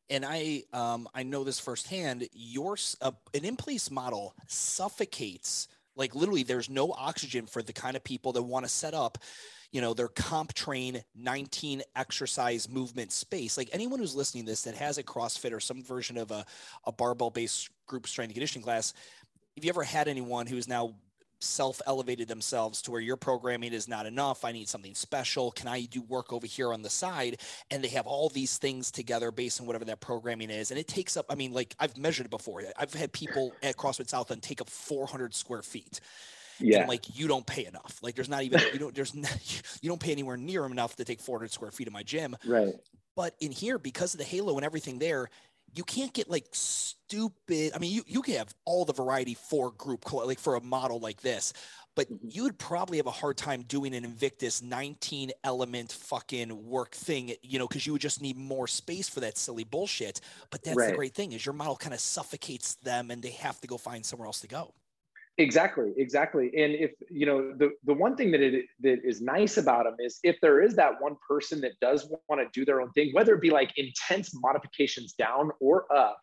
[0.10, 2.28] And I, um, I know this firsthand.
[2.34, 5.68] Your uh, an in place model suffocates.
[5.96, 9.20] Like literally, there's no oxygen for the kind of people that want to set up
[9.74, 13.58] you know, their CompTrain 19 exercise movement space.
[13.58, 16.46] Like anyone who's listening to this that has a CrossFit or some version of a,
[16.86, 18.94] a barbell based group strength and conditioning class,
[19.56, 20.94] if you ever had anyone who's now
[21.40, 24.46] self elevated themselves to where your programming is not enough.
[24.46, 25.52] I need something special.
[25.52, 27.42] Can I do work over here on the side?
[27.70, 30.72] And they have all these things together based on whatever that programming is.
[30.72, 32.62] And it takes up, I mean, like I've measured it before.
[32.78, 36.00] I've had people at CrossFit Southland take up 400 square feet
[36.64, 36.80] yeah.
[36.80, 38.00] And like you don't pay enough.
[38.02, 39.32] Like there's not even you don't there's not,
[39.82, 42.36] you don't pay anywhere near enough to take 400 square feet of my gym.
[42.46, 42.76] Right.
[43.16, 45.30] But in here, because of the halo and everything there,
[45.76, 47.72] you can't get like stupid.
[47.76, 51.00] I mean, you you can have all the variety for group like for a model
[51.00, 51.54] like this,
[51.96, 52.28] but mm-hmm.
[52.30, 57.34] you would probably have a hard time doing an Invictus 19 element fucking work thing,
[57.42, 60.22] you know, because you would just need more space for that silly bullshit.
[60.50, 60.92] But that's right.
[60.92, 63.78] the great thing is your model kind of suffocates them and they have to go
[63.78, 64.74] find somewhere else to go.
[65.40, 66.52] Exactly, exactly.
[66.56, 69.96] And if you know the the one thing that it that is nice about them
[69.98, 73.10] is if there is that one person that does want to do their own thing,
[73.14, 76.20] whether it be like intense modifications down or up,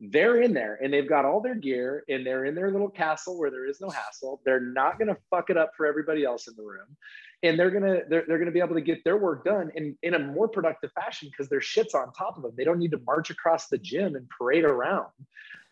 [0.00, 3.38] they're in there and they've got all their gear and they're in their little castle
[3.38, 4.40] where there is no hassle.
[4.44, 6.96] They're not going to fuck it up for everybody else in the room.
[7.42, 10.14] And they're gonna they're, they're gonna be able to get their work done in, in
[10.14, 12.52] a more productive fashion because their shit's on top of them.
[12.56, 15.06] They don't need to march across the gym and parade around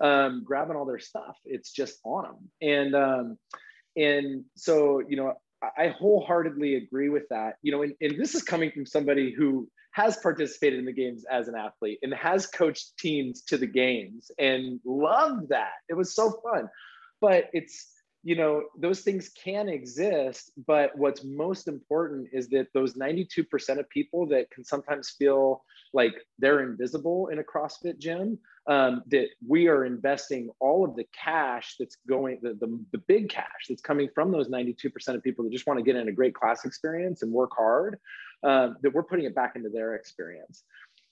[0.00, 1.36] um, grabbing all their stuff.
[1.44, 2.50] It's just on them.
[2.62, 3.38] And um,
[3.96, 5.34] and so you know,
[5.76, 7.56] I wholeheartedly agree with that.
[7.62, 11.24] You know, and, and this is coming from somebody who has participated in the games
[11.30, 15.72] as an athlete and has coached teams to the games and loved that.
[15.88, 16.68] It was so fun.
[17.22, 17.95] But it's
[18.26, 23.88] you know those things can exist but what's most important is that those 92% of
[23.88, 25.62] people that can sometimes feel
[25.94, 28.36] like they're invisible in a crossfit gym
[28.66, 33.28] um, that we are investing all of the cash that's going the, the, the big
[33.28, 34.74] cash that's coming from those 92%
[35.14, 37.96] of people that just want to get in a great class experience and work hard
[38.42, 40.64] uh, that we're putting it back into their experience.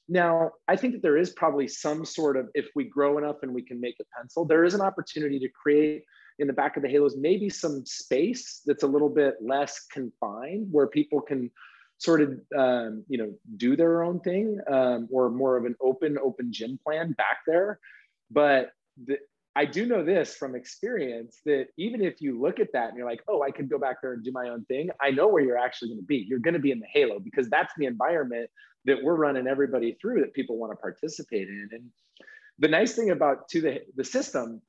[0.09, 3.55] Now, I think that there is probably some sort of, if we grow enough and
[3.55, 6.05] we can make it pencil, there is an opportunity to create
[6.39, 10.67] in the back of the halos maybe some space that's a little bit less confined
[10.71, 11.51] where people can
[11.99, 16.19] sort of um, you know do their own thing um, or more of an open
[16.23, 17.79] open gym plan back there.
[18.31, 18.71] But
[19.07, 19.19] the,
[19.57, 23.09] i do know this from experience that even if you look at that and you're
[23.09, 25.43] like oh i could go back there and do my own thing i know where
[25.43, 26.25] you're actually going to be.
[26.29, 28.51] You're going to be in the halo because that's the environment
[28.85, 31.69] that we're running everybody through that people want to participate in.
[31.73, 31.85] And
[32.59, 34.61] the nice thing about to the, the system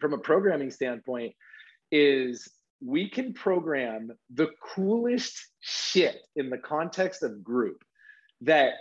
[0.00, 1.34] from a programming standpoint
[1.92, 2.48] is
[2.84, 7.82] we can program the coolest shit in the context of group
[8.40, 8.74] that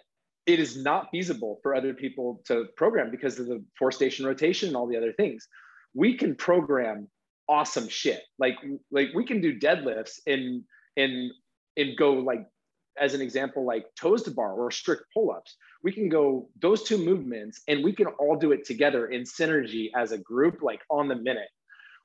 [0.46, 4.70] it is not feasible for other people to program because of the four station rotation
[4.70, 5.48] and all the other things.
[5.94, 7.08] We can program
[7.48, 8.22] awesome shit.
[8.38, 8.56] Like
[8.92, 10.64] like we can do deadlifts and
[10.96, 11.32] and
[11.78, 12.46] and go like
[13.00, 16.98] as an example like toes to bar or strict pull-ups we can go those two
[16.98, 21.08] movements and we can all do it together in synergy as a group, like on
[21.08, 21.50] the minute.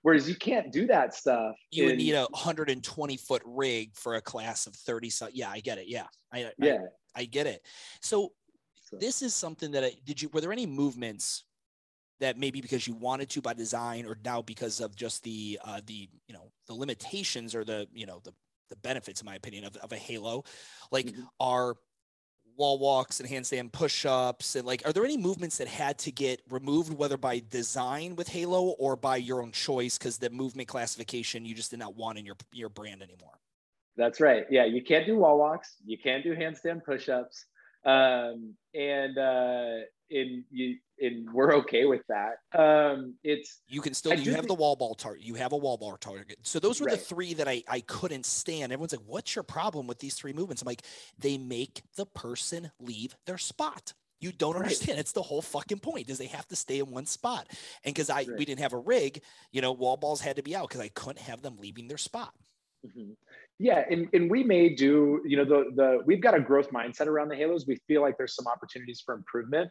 [0.03, 1.57] Whereas you can't do that stuff.
[1.71, 5.11] You in, would need a 120 foot rig for a class of 30.
[5.11, 5.89] So yeah, I get it.
[5.89, 6.07] Yeah.
[6.33, 6.79] I, yeah.
[7.17, 7.63] I, I get it.
[8.03, 8.33] So,
[8.83, 11.45] so this is something that I, did you, were there any movements
[12.21, 15.81] that maybe because you wanted to by design or now because of just the, uh,
[15.87, 18.33] the, you know, the limitations or the, you know, the,
[18.71, 20.45] the benefits, in my opinion, of, of a halo,
[20.91, 21.23] like mm-hmm.
[21.41, 21.77] are
[22.57, 26.41] wall walks and handstand push-ups and like are there any movements that had to get
[26.51, 31.45] removed whether by design with halo or by your own choice because the movement classification
[31.45, 33.41] you just did not want in your your brand anymore?
[33.97, 34.45] That's right.
[34.51, 35.75] Yeah you can't do wall walks.
[35.85, 37.45] You can't do handstand push-ups.
[37.85, 42.37] Um, and uh, and you and we're okay with that.
[42.59, 45.23] Um, it's you can still you have think, the wall ball target.
[45.25, 46.39] You have a wall ball target.
[46.43, 46.99] So those were right.
[46.99, 48.73] the three that I I couldn't stand.
[48.73, 50.83] Everyone's like, "What's your problem with these three movements?" I'm like,
[51.19, 53.93] they make the person leave their spot.
[54.21, 54.93] You don't understand.
[54.93, 55.01] Right.
[55.01, 56.09] It's the whole fucking point.
[56.09, 57.49] Is they have to stay in one spot.
[57.85, 58.29] And because I right.
[58.39, 59.21] we didn't have a rig,
[59.53, 61.99] you know, wall balls had to be out because I couldn't have them leaving their
[61.99, 62.33] spot.
[62.87, 63.13] Mm-hmm.
[63.59, 67.07] Yeah, and, and we may do, you know, the the we've got a growth mindset
[67.07, 67.67] around the halos.
[67.67, 69.71] We feel like there's some opportunities for improvement.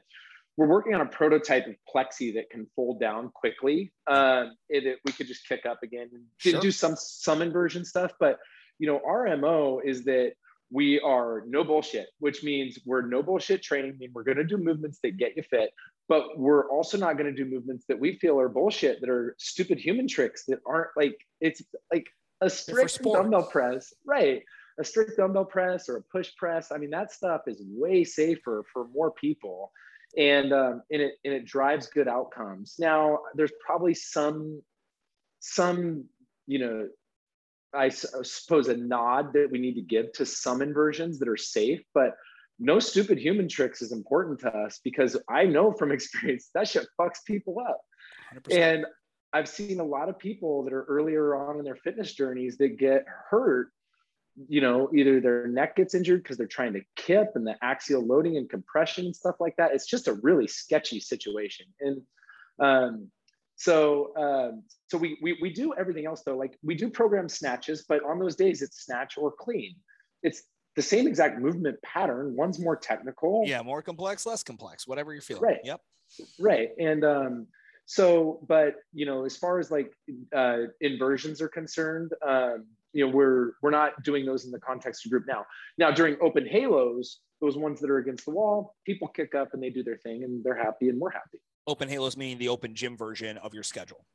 [0.57, 3.91] We're working on a prototype of plexi that can fold down quickly.
[4.05, 6.61] Uh, it, we could just kick up again and sure.
[6.61, 8.11] do some some inversion stuff.
[8.19, 8.39] But
[8.77, 10.33] you know, our mo is that
[10.71, 13.93] we are no bullshit, which means we're no bullshit training.
[13.95, 15.71] I mean, we're going to do movements that get you fit,
[16.07, 19.35] but we're also not going to do movements that we feel are bullshit, that are
[19.39, 21.61] stupid human tricks that aren't like it's
[21.91, 22.07] like
[22.41, 24.43] a strict dumbbell press, right?
[24.79, 28.63] a strict dumbbell press or a push press, I mean, that stuff is way safer
[28.71, 29.71] for more people.
[30.17, 32.75] And, um, and it and it drives good outcomes.
[32.77, 34.61] Now, there's probably some
[35.39, 36.05] some
[36.45, 36.87] you know
[37.73, 41.81] I suppose a nod that we need to give to some inversions that are safe,
[41.93, 42.15] but
[42.59, 46.87] no stupid human tricks is important to us because I know from experience that shit
[46.99, 47.81] fucks people up.
[48.47, 48.55] 100%.
[48.55, 48.85] And
[49.33, 52.77] I've seen a lot of people that are earlier on in their fitness journeys that
[52.77, 53.71] get hurt.
[54.49, 58.05] You know, either their neck gets injured because they're trying to kip and the axial
[58.05, 59.73] loading and compression and stuff like that.
[59.73, 61.67] It's just a really sketchy situation.
[61.79, 62.01] And
[62.59, 63.11] um,
[63.55, 66.37] so um, so we, we we do everything else though.
[66.37, 69.75] Like we do program snatches, but on those days it's snatch or clean.
[70.23, 70.43] It's
[70.75, 72.35] the same exact movement pattern.
[72.35, 73.43] One's more technical.
[73.45, 75.43] Yeah, more complex, less complex, whatever you're feeling.
[75.43, 75.59] Right.
[75.63, 75.81] Yep.
[76.39, 76.69] Right.
[76.79, 77.47] And um,
[77.85, 79.93] so, but you know, as far as like
[80.35, 85.05] uh, inversions are concerned, um, you know, we're we're not doing those in the context
[85.05, 85.45] of group now.
[85.77, 89.61] Now during open halos, those ones that are against the wall, people kick up and
[89.61, 91.39] they do their thing and they're happy and we're happy.
[91.67, 94.05] Open halos meaning the open gym version of your schedule.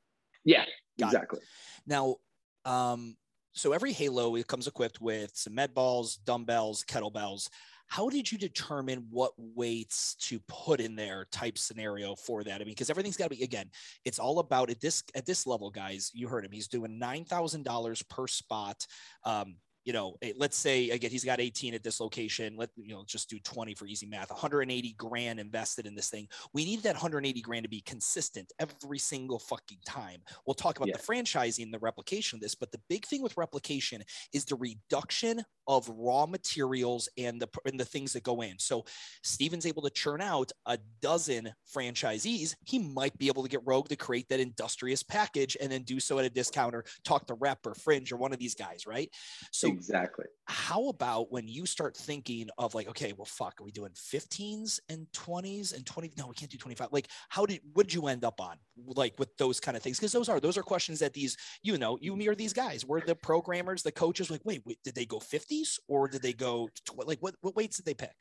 [0.44, 0.64] Yeah,
[0.98, 1.40] Got exactly.
[1.40, 1.46] It.
[1.86, 2.16] Now,
[2.64, 3.16] um,
[3.52, 7.48] so every Halo it comes equipped with some med balls, dumbbells, kettlebells.
[7.88, 12.56] How did you determine what weights to put in there type scenario for that?
[12.56, 13.70] I mean, because everything's got to be again,
[14.04, 16.10] it's all about at this at this level, guys.
[16.14, 18.86] You heard him; he's doing nine thousand dollars per spot.
[19.24, 19.56] Um,
[19.88, 22.58] you know, eh, let's say again, he's got 18 at this location.
[22.58, 24.30] Let you know, just do 20 for easy math.
[24.30, 26.28] 180 grand invested in this thing.
[26.52, 30.20] We need that 180 grand to be consistent every single fucking time.
[30.44, 30.98] We'll talk about yeah.
[30.98, 34.02] the franchising, the replication of this, but the big thing with replication
[34.34, 38.58] is the reduction of raw materials and the and the things that go in.
[38.58, 38.84] So
[39.22, 42.54] Steven's able to churn out a dozen franchisees.
[42.64, 45.98] He might be able to get Rogue to create that industrious package and then do
[45.98, 48.86] so at a discount or talk to Rep or Fringe or one of these guys,
[48.86, 49.10] right?
[49.50, 50.24] So exactly.
[50.46, 54.80] How about when you start thinking of like, okay, well, fuck, are we doing 15s
[54.88, 56.12] and 20s and 20?
[56.18, 56.88] No, we can't do 25.
[56.90, 58.56] Like, how did what did you end up on?
[58.86, 59.98] Like with those kind of things?
[59.98, 62.84] Because those are those are questions that these, you know, you me or these guys,
[62.84, 66.32] were the programmers, the coaches, like, wait, wait did they go 50s or did they
[66.32, 68.14] go tw- like what, what weights did they pick?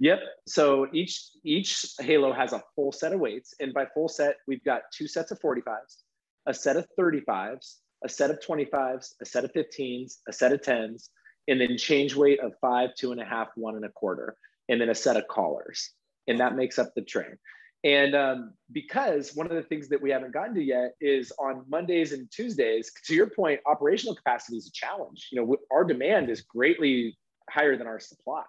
[0.00, 0.20] Yep.
[0.46, 4.62] So each each Halo has a full set of weights, and by full set, we've
[4.64, 6.02] got two sets of 45s,
[6.46, 10.60] a set of 35s, a set of 25s, a set of 15s, a set of
[10.60, 11.08] 10s,
[11.48, 14.36] and then change weight of five, two and a half, one and a quarter,
[14.68, 15.90] and then a set of collars,
[16.26, 17.36] and that makes up the train.
[17.84, 21.64] And um, because one of the things that we haven't gotten to yet is on
[21.68, 25.28] Mondays and Tuesdays, to your point, operational capacity is a challenge.
[25.30, 27.16] You know, our demand is greatly
[27.48, 28.42] higher than our supply.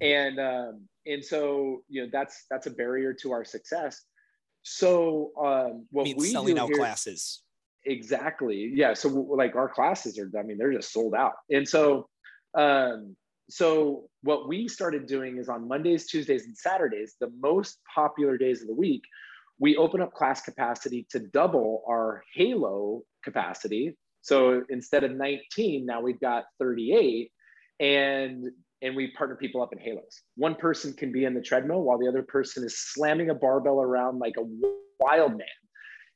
[0.00, 4.02] And um, and so you know that's that's a barrier to our success.
[4.62, 7.42] So um, what we selling do out here, classes.
[7.84, 8.72] Exactly.
[8.74, 8.94] Yeah.
[8.94, 11.34] So like our classes are, I mean, they're just sold out.
[11.50, 12.08] And so
[12.54, 13.16] um,
[13.50, 18.62] so what we started doing is on Mondays, Tuesdays, and Saturdays, the most popular days
[18.62, 19.02] of the week,
[19.58, 23.96] we open up class capacity to double our Halo capacity.
[24.22, 27.30] So instead of 19, now we've got 38,
[27.80, 28.46] and
[28.80, 30.22] and we partner people up in halos.
[30.34, 33.80] One person can be in the treadmill while the other person is slamming a barbell
[33.80, 34.44] around like a
[34.98, 35.46] wild man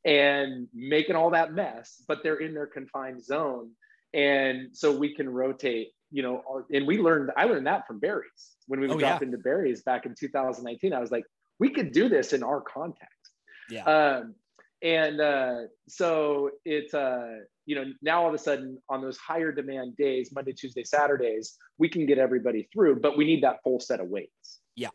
[0.06, 3.72] and making all that mess, but they're in their confined zone.
[4.14, 8.54] And so we can rotate you know, and we learned, I learned that from Barry's
[8.66, 9.26] when we oh, dropped yeah.
[9.26, 10.92] into Barry's back in 2019.
[10.92, 11.24] I was like,
[11.58, 13.30] we could do this in our context.
[13.70, 13.84] Yeah.
[13.84, 14.34] Um,
[14.82, 15.56] and uh,
[15.88, 20.30] so it's, uh, you know, now all of a sudden on those higher demand days,
[20.32, 24.08] Monday, Tuesday, Saturdays, we can get everybody through, but we need that full set of
[24.08, 24.60] weights.
[24.76, 24.90] Yeah.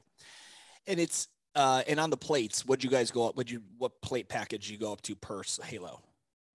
[0.87, 3.35] And it's, uh, and on the plates, what'd you guys go up?
[3.35, 6.01] Would you, what plate package you go up to per Halo?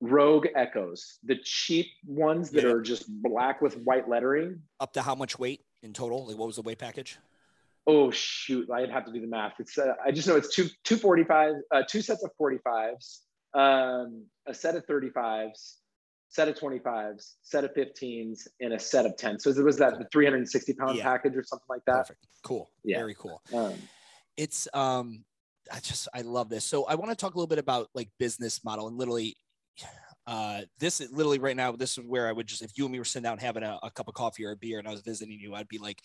[0.00, 2.70] Rogue Echoes, the cheap ones that yeah.
[2.70, 4.61] are just black with white lettering.
[4.78, 6.26] Up to how much weight in total?
[6.26, 7.18] Like what was the weight package?
[7.87, 9.54] Oh shoot, I'd have to do the math.
[9.59, 12.59] It's uh, I just know it's two two forty five, uh, two sets of forty
[12.59, 13.22] fives,
[13.54, 15.78] um, a set of thirty fives,
[16.28, 19.38] set of twenty fives, set of fifteens, and a set of ten.
[19.38, 21.04] So it was that the three hundred and sixty pound yeah.
[21.04, 22.08] package or something like that.
[22.08, 22.27] Perfect.
[22.42, 22.68] Cool.
[22.85, 22.98] Yeah.
[22.98, 23.40] Very cool.
[23.54, 23.75] Um,
[24.37, 25.24] it's um,
[25.72, 26.64] I just I love this.
[26.64, 29.37] So I want to talk a little bit about like business model and literally
[30.26, 32.92] uh, this is literally right now, this is where I would just, if you and
[32.92, 34.90] me were sitting down having a, a, cup of coffee or a beer and I
[34.90, 36.02] was visiting you, I'd be like,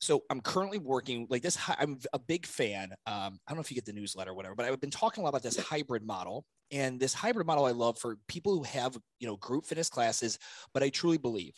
[0.00, 1.56] so I'm currently working like this.
[1.78, 2.90] I'm a big fan.
[3.06, 5.22] Um, I don't know if you get the newsletter or whatever, but I've been talking
[5.22, 8.64] a lot about this hybrid model and this hybrid model I love for people who
[8.64, 10.38] have, you know, group fitness classes,
[10.72, 11.54] but I truly believe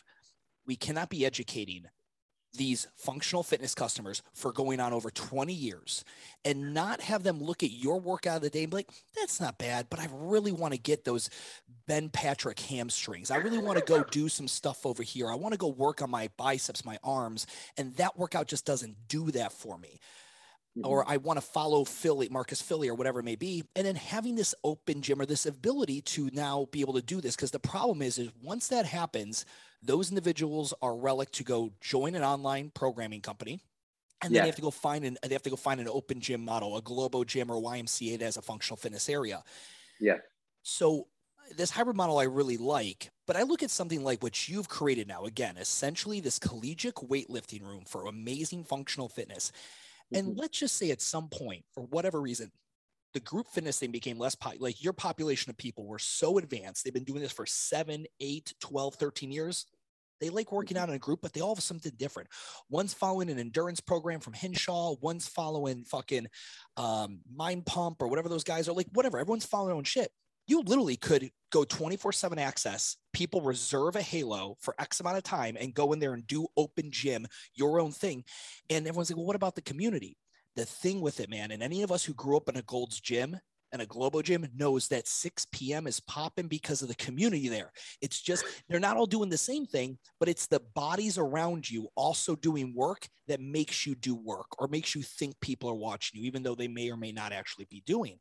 [0.67, 1.83] we cannot be educating
[2.53, 6.03] these functional fitness customers for going on over 20 years
[6.45, 9.39] and not have them look at your workout of the day and be like, that's
[9.39, 11.29] not bad, but I really want to get those
[11.87, 13.31] Ben Patrick hamstrings.
[13.31, 15.29] I really want to go do some stuff over here.
[15.31, 17.47] I want to go work on my biceps, my arms.
[17.77, 19.99] And that workout just doesn't do that for me.
[20.77, 20.85] Mm-hmm.
[20.85, 23.63] Or I want to follow Filly, Marcus Filly, or whatever it may be.
[23.75, 27.19] And then having this open gym or this ability to now be able to do
[27.19, 27.35] this.
[27.35, 29.45] Because the problem is, is once that happens,
[29.81, 33.59] those individuals are relic to go join an online programming company
[34.21, 34.41] and then yeah.
[34.41, 36.77] they have to go find an they have to go find an open gym model
[36.77, 39.43] a globo gym or ymca that has a functional fitness area
[39.99, 40.17] yeah
[40.63, 41.07] so
[41.55, 45.07] this hybrid model i really like but i look at something like what you've created
[45.07, 49.51] now again essentially this collegiate weightlifting room for amazing functional fitness
[50.13, 50.39] and mm-hmm.
[50.39, 52.51] let's just say at some point for whatever reason
[53.13, 56.83] the group fitness thing became less po- like your population of people were so advanced
[56.83, 59.65] they've been doing this for 7 8 12 13 years
[60.19, 60.83] they like working mm-hmm.
[60.83, 62.29] out in a group but they all have something different
[62.69, 66.27] one's following an endurance program from hinshaw one's following fucking
[66.77, 70.09] um, mind pump or whatever those guys are like whatever everyone's following their own shit
[70.47, 75.23] you literally could go 24 7 access people reserve a halo for x amount of
[75.23, 77.25] time and go in there and do open gym
[77.55, 78.23] your own thing.
[78.69, 80.17] And everyone's like well what about the community?
[80.55, 82.99] The thing with it, man, and any of us who grew up in a Gold's
[82.99, 83.37] Gym
[83.77, 85.85] and a Globo Gym knows that 6 p.m.
[85.85, 87.71] is popping because of the community there.
[88.01, 91.87] It's just they're not all doing the same thing, but it's the bodies around you
[91.95, 96.19] also doing work that makes you do work or makes you think people are watching
[96.19, 98.17] you, even though they may or may not actually be doing.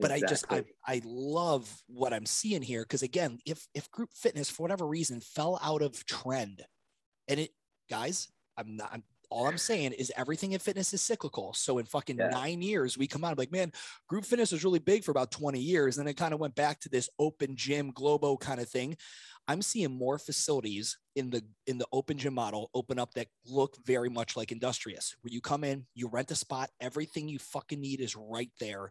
[0.00, 0.26] But exactly.
[0.26, 0.46] I just
[0.86, 4.86] I, I love what I'm seeing here because again, if if group fitness for whatever
[4.86, 6.64] reason fell out of trend,
[7.28, 7.50] and it
[7.90, 11.52] guys, I'm not I'm all I'm saying is everything in fitness is cyclical.
[11.54, 12.28] So in fucking yeah.
[12.28, 13.72] nine years, we come out like, man,
[14.08, 15.96] group fitness was really big for about 20 years.
[15.96, 18.96] And then it kind of went back to this open gym, globo kind of thing.
[19.48, 23.76] I'm seeing more facilities in the in the open gym model open up that look
[23.84, 27.80] very much like industrious, where you come in, you rent a spot, everything you fucking
[27.80, 28.90] need is right there.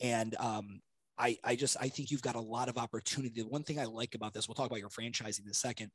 [0.00, 0.80] And um,
[1.18, 3.42] I, I just I think you've got a lot of opportunity.
[3.42, 5.90] The one thing I like about this, we'll talk about your franchising in a 2nd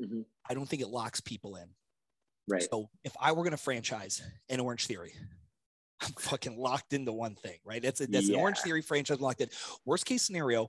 [0.00, 0.22] mm-hmm.
[0.48, 1.68] I don't think it locks people in.
[2.50, 2.66] Right.
[2.70, 5.14] So if I were going to franchise an Orange Theory,
[6.02, 7.82] I'm fucking locked into one thing, right?
[7.82, 8.36] That's a, that's yeah.
[8.36, 9.48] an Orange Theory franchise locked in.
[9.84, 10.68] Worst case scenario,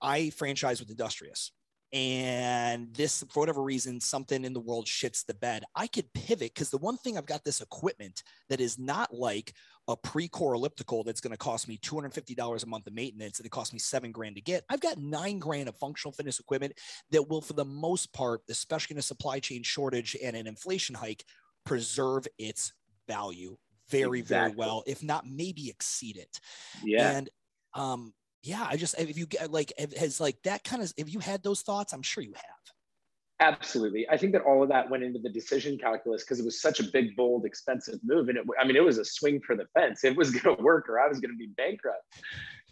[0.00, 1.52] I franchise with Industrious
[1.92, 6.54] and this for whatever reason something in the world shits the bed i could pivot
[6.54, 9.52] because the one thing i've got this equipment that is not like
[9.90, 13.50] a Precor elliptical that's going to cost me $250 a month of maintenance and it
[13.50, 14.62] cost me seven grand to get.
[14.68, 16.74] I've got nine grand of functional fitness equipment
[17.10, 20.94] that will for the most part especially in a supply chain shortage and an inflation
[20.94, 21.24] hike
[21.64, 22.72] preserve its
[23.08, 23.56] value
[23.88, 24.54] very exactly.
[24.54, 26.40] very well if not maybe exceed it.
[26.84, 27.10] Yeah.
[27.10, 27.30] And
[27.74, 28.12] um
[28.42, 31.42] yeah, I just if you get like has like that kind of if you had
[31.42, 32.60] those thoughts, I'm sure you have.
[33.40, 34.06] Absolutely.
[34.10, 36.78] I think that all of that went into the decision calculus because it was such
[36.78, 38.28] a big, bold, expensive move.
[38.28, 40.04] And it, I mean, it was a swing for the fence.
[40.04, 42.04] It was going to work or I was going to be bankrupt.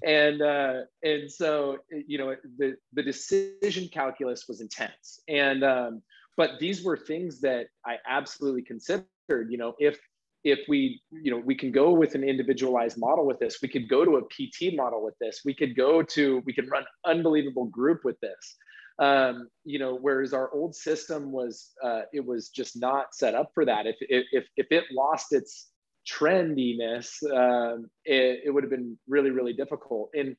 [0.04, 5.20] And, uh, and so, you know, the, the decision calculus was intense.
[5.26, 6.02] And, um,
[6.36, 9.06] but these were things that I absolutely considered,
[9.48, 9.98] you know, if,
[10.44, 13.88] if we you know we can go with an individualized model with this we could
[13.88, 17.66] go to a pt model with this we could go to we could run unbelievable
[17.66, 18.56] group with this.
[19.00, 23.50] Um, you know whereas our old system was uh, it was just not set up
[23.54, 23.86] for that.
[23.86, 25.68] If if if it lost its
[26.10, 30.10] trendiness um, it, it would have been really really difficult.
[30.14, 30.36] And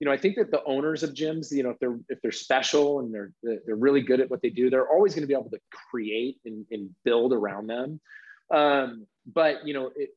[0.00, 2.32] you know i think that the owners of gyms you know if they're if they're
[2.32, 5.34] special and they're they're really good at what they do they're always going to be
[5.34, 8.00] able to create and, and build around them
[8.50, 10.10] um, but you know, it,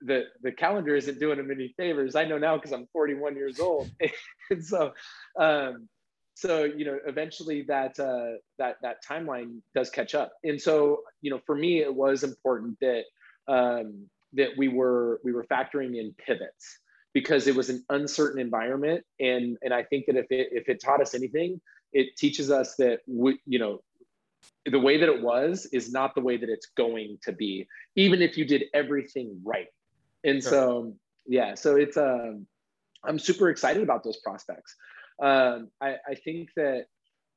[0.00, 2.14] the the calendar isn't doing him any favors.
[2.14, 3.90] I know now because I'm 41 years old,
[4.50, 4.92] and so
[5.38, 5.88] um,
[6.34, 10.32] so you know, eventually that uh, that that timeline does catch up.
[10.42, 13.04] And so you know, for me, it was important that
[13.48, 16.78] um, that we were we were factoring in pivots
[17.12, 20.82] because it was an uncertain environment and and i think that if it if it
[20.82, 21.60] taught us anything
[21.92, 23.80] it teaches us that we you know
[24.66, 28.22] the way that it was is not the way that it's going to be, even
[28.22, 29.68] if you did everything right.
[30.24, 30.50] And sure.
[30.50, 30.94] so,
[31.26, 32.46] yeah, so it's, um,
[33.04, 34.74] I'm super excited about those prospects.
[35.22, 36.86] Um, I, I think that,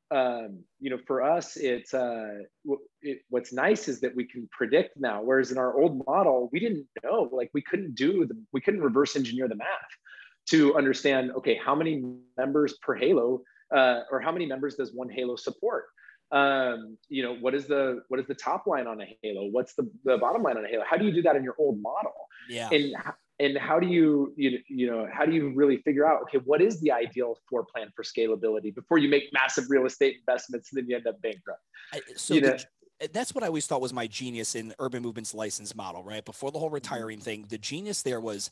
[0.09, 2.43] um, you know, for us, it's, uh,
[3.01, 6.61] it, what's nice is that we can predict now, whereas in our old model, we
[6.61, 9.67] didn't know, like we couldn't do the, we couldn't reverse engineer the math
[10.47, 12.01] to understand, okay, how many
[12.37, 13.41] members per Halo
[13.75, 15.87] uh, or how many members does one Halo support?
[16.31, 19.47] Um, you know, what is the what is the top line on a Halo?
[19.49, 20.83] What's the, the bottom line on a Halo?
[20.87, 22.13] How do you do that in your old model?
[22.49, 22.69] Yeah.
[22.71, 22.95] And
[23.39, 26.61] and how do you you you know how do you really figure out okay what
[26.61, 30.81] is the ideal floor plan for scalability before you make massive real estate investments and
[30.81, 31.61] then you end up bankrupt?
[32.15, 32.57] so you know?
[33.13, 36.25] that's what I always thought was my genius in urban movements license model, right?
[36.25, 36.75] Before the whole Mm-hmm.
[36.75, 38.51] retiring thing, the genius there was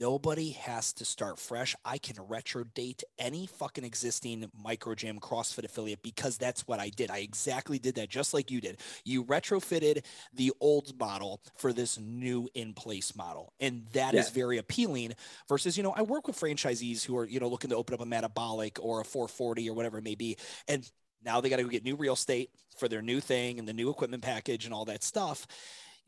[0.00, 1.74] nobody has to start fresh.
[1.84, 6.90] I can retro date any fucking existing micro gym CrossFit affiliate because that's what I
[6.90, 7.10] did.
[7.10, 8.80] I exactly did that just like you did.
[9.04, 13.52] You retrofitted the old model for this new in place model.
[13.60, 14.30] And that is Yeah.
[14.30, 15.12] very appealing
[15.48, 18.00] versus, you know, I work with franchisees who are, you know, looking to open up
[18.00, 20.36] a metabolic or a 440 or whatever it may be.
[20.68, 20.88] And
[21.24, 23.72] now they got to go get new real estate for their new thing and the
[23.72, 25.46] new equipment package and all that stuff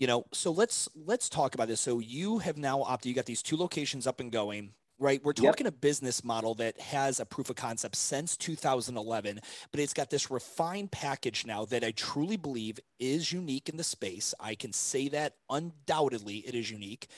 [0.00, 3.26] you know so let's let's talk about this so you have now opted you got
[3.26, 5.44] these two locations up and going right we're Yep.
[5.44, 9.40] talking a business model that has a proof of concept since 2011
[9.70, 13.84] but it's got this refined package now that i truly believe is unique in the
[13.84, 17.08] space i can say that undoubtedly it is unique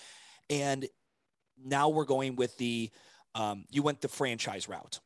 [0.50, 0.86] and
[1.64, 2.90] now we're going with the
[3.34, 5.00] um, you went the franchise route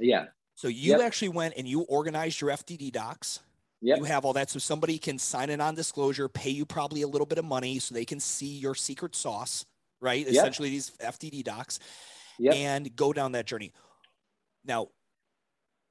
[0.00, 0.26] Yeah.
[0.54, 1.00] so you Yep.
[1.02, 3.40] actually went and you organized your fdd docs
[3.80, 3.98] Yep.
[3.98, 7.26] you have all that so somebody can sign an on-disclosure pay you probably a little
[7.26, 9.64] bit of money so they can see your secret sauce
[10.00, 10.34] right Yep.
[10.34, 11.78] essentially these fdd docs
[12.38, 12.54] Yep.
[12.54, 13.72] and go down that journey
[14.64, 14.88] now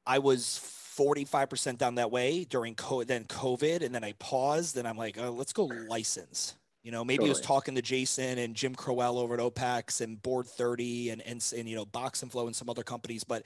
[0.06, 0.60] i was
[0.98, 5.18] 45% down that way during co- then covid and then i paused and i'm like
[5.20, 9.18] oh, let's go license you know maybe i was talking to jason and jim crowell
[9.20, 12.56] over at opex and board 30 and, and and you know box and flow and
[12.56, 13.46] some other companies but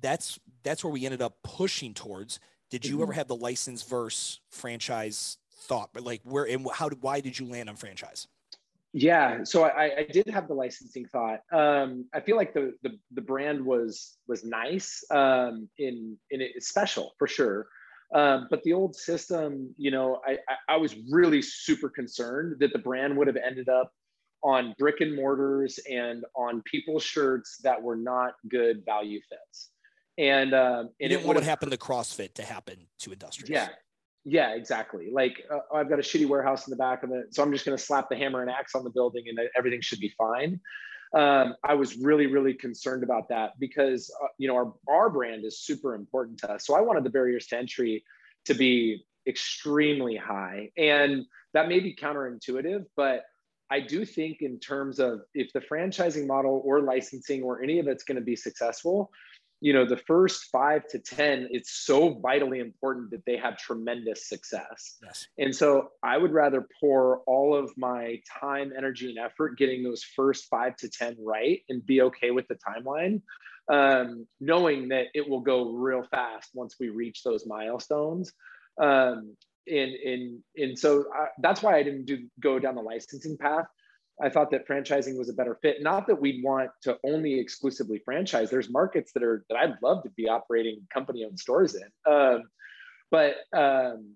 [0.00, 2.40] that's that's where we ended up pushing towards
[2.70, 3.14] did you ever Mhm.
[3.14, 7.46] have the license versus franchise thought but like where and how did why did you
[7.46, 8.28] land on franchise
[8.94, 11.40] Yeah, so I, I did have the licensing thought.
[11.52, 16.68] Um, I feel like the, the the brand was was nice um, in in it's
[16.68, 17.68] special for sure.
[18.14, 22.72] Um, but the old system, you know, I, I I was really super concerned that
[22.72, 23.92] the brand would have ended up
[24.42, 29.70] on brick and mortars and on people's shirts that were not good value fits.
[30.18, 33.50] And um, you didn't it want what happened to crossfit to happen to industrious.
[33.50, 33.68] yeah.
[34.24, 35.08] Yeah, exactly.
[35.10, 37.64] Like uh, I've got a shitty warehouse in the back of it, so I'm just
[37.64, 40.60] going to slap the hammer and axe on the building, and everything should be fine.
[41.14, 45.46] Um, I was really, really concerned about that because uh, you know our our brand
[45.46, 46.66] is super important to us.
[46.66, 48.04] So I wanted the barriers to entry
[48.44, 53.24] to be extremely high, and that may be counterintuitive, but
[53.70, 57.86] I do think in terms of if the franchising model or licensing or any of
[57.86, 59.10] it's going to be successful,
[59.60, 64.28] you know the first five to ten it's so vitally important that they have tremendous
[64.28, 64.98] success.
[65.02, 65.26] Yes.
[65.38, 70.02] And so i would rather pour all of my time energy and effort getting those
[70.02, 73.22] first five to ten right and be okay with the timeline
[73.68, 78.32] um, knowing that it will go real fast once we reach those milestones.
[78.80, 79.36] Um,
[79.70, 83.66] and and and so I, that's why i didn't do go down the licensing path
[84.20, 85.82] I thought that franchising was a better fit.
[85.82, 88.50] Not that we'd want to only exclusively franchise.
[88.50, 92.12] There's markets that are that I'd love to be operating company-owned stores in.
[92.12, 92.42] Um,
[93.10, 94.14] but um,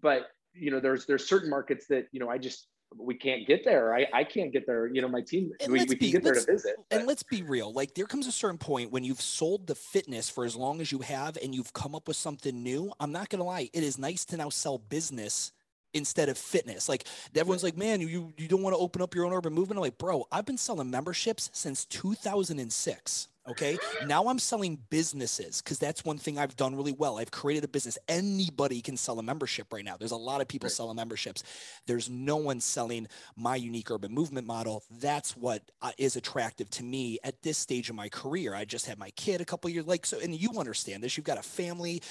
[0.00, 2.68] but you know, there's there's certain markets that you know I just
[2.98, 3.94] we can't get there.
[3.94, 4.86] I, I can't get there.
[4.86, 6.76] You know, my team And we, we can get there to visit.
[6.90, 10.30] and let's be real like there comes a certain point when you've sold the fitness
[10.30, 13.28] for as long as you have and you've come up with something new i'm not
[13.28, 15.52] gonna lie it is nice to now sell business
[15.96, 16.88] instead of fitness.
[16.88, 19.78] Like everyone's like man you you don't want to open up your own urban movement.
[19.78, 23.78] I'm like bro i've been selling memberships since 2006 okay?
[24.06, 27.18] Now i'm selling businesses because that's one thing i've done really well.
[27.18, 27.98] I've created a business.
[28.08, 29.96] Anybody can sell a membership right now.
[29.96, 30.72] There's a lot of people Right.
[30.72, 31.42] selling memberships.
[31.86, 34.82] There's no one selling my unique urban movement model.
[34.90, 38.54] That's what uh, is attractive to me at this stage of my career.
[38.54, 41.16] I just had my kid a couple years like so and you understand this.
[41.16, 42.02] You've got a family.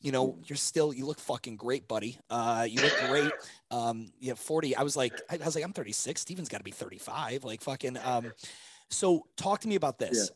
[0.00, 2.18] You know you're still you look fucking great buddy.
[2.30, 3.32] Uh you look great.
[3.70, 6.58] Um you have 40 i was like i I was like i'm 36 steven's got
[6.58, 8.32] to be 35 like fucking um
[8.90, 10.30] so talk to me about this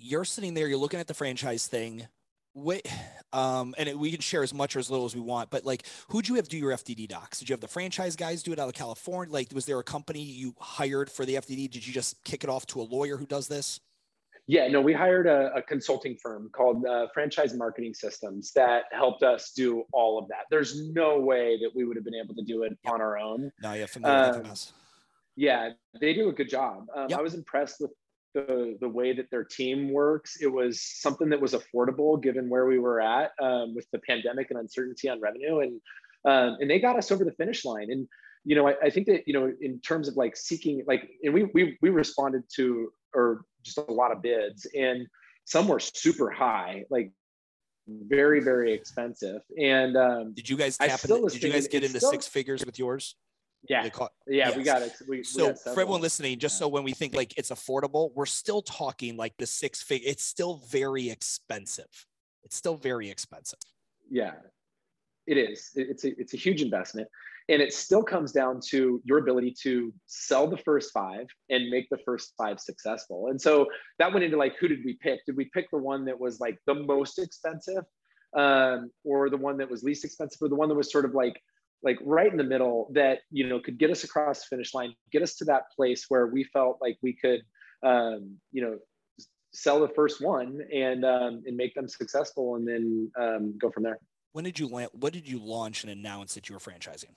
[0.00, 2.06] you're sitting there you're looking at the franchise thing
[2.52, 2.84] Wait,
[3.32, 5.64] um, and it, we can share as much or as little as we want, but
[5.64, 7.38] like, who'd you have do your FDD docs?
[7.38, 9.32] Did you have the franchise guys do it out of California?
[9.32, 11.70] Like, was there a company you hired for the FDD?
[11.70, 13.78] Did you just kick it off to a lawyer who does this?
[14.48, 19.22] Yeah, no, we hired a, a consulting firm called uh, Franchise Marketing Systems that helped
[19.22, 20.46] us do all of that.
[20.50, 22.92] There's no way that we would have been able to do it Yep.
[22.94, 23.52] on our own.
[23.62, 24.72] No, yeah, familiar with Um, the mess.
[25.36, 25.70] Yeah,
[26.00, 26.88] they do a good job.
[26.96, 27.18] Um, Yep.
[27.20, 27.92] I was impressed with
[28.34, 30.36] the the way that their team works.
[30.40, 34.50] It was something that was affordable given where we were at um, with the pandemic
[34.50, 35.80] and uncertainty on revenue, and
[36.24, 37.90] um, and they got us over the finish line.
[37.90, 38.06] And
[38.44, 41.34] you know, I, I think that you know, in terms of like seeking, like, and
[41.34, 45.06] we we we responded to or just a lot of bids, and
[45.44, 47.12] some were super high, like
[47.88, 49.40] very very expensive.
[49.60, 51.00] And um, Did you guys tap?
[51.08, 53.16] In, did you guys get into still- six figures with yours?
[53.68, 53.82] Yeah,
[54.26, 54.56] yeah, yes.
[54.56, 54.92] we got it.
[55.08, 58.10] We, we So got for everyone listening, just so when we think like it's affordable,
[58.14, 60.08] we're still talking like the six figure.
[60.10, 62.06] It's still very expensive.
[62.42, 63.60] It's still very expensive.
[64.10, 64.32] yeah
[65.30, 65.70] it is.
[65.76, 67.08] It's a it's a huge investment,
[67.48, 71.88] and it still comes down to your ability to sell the first five and make
[71.88, 73.28] the first five successful.
[73.28, 73.66] And so
[74.00, 75.24] that went into like, who did we pick?
[75.26, 77.84] Did we pick the one that was like the most expensive,
[78.36, 81.14] um, or the one that was least expensive, or the one that was sort of
[81.14, 81.40] like
[81.82, 84.94] like right in the middle that you know could get us across the finish line,
[85.12, 87.40] get us to that place where we felt like we could,
[87.82, 88.78] um, you know,
[89.52, 93.82] sell the first one and um, and make them successful, and then um, go from
[93.82, 93.98] there.
[94.32, 94.90] When did you land?
[94.92, 97.14] What did you launch and announce that you were franchising?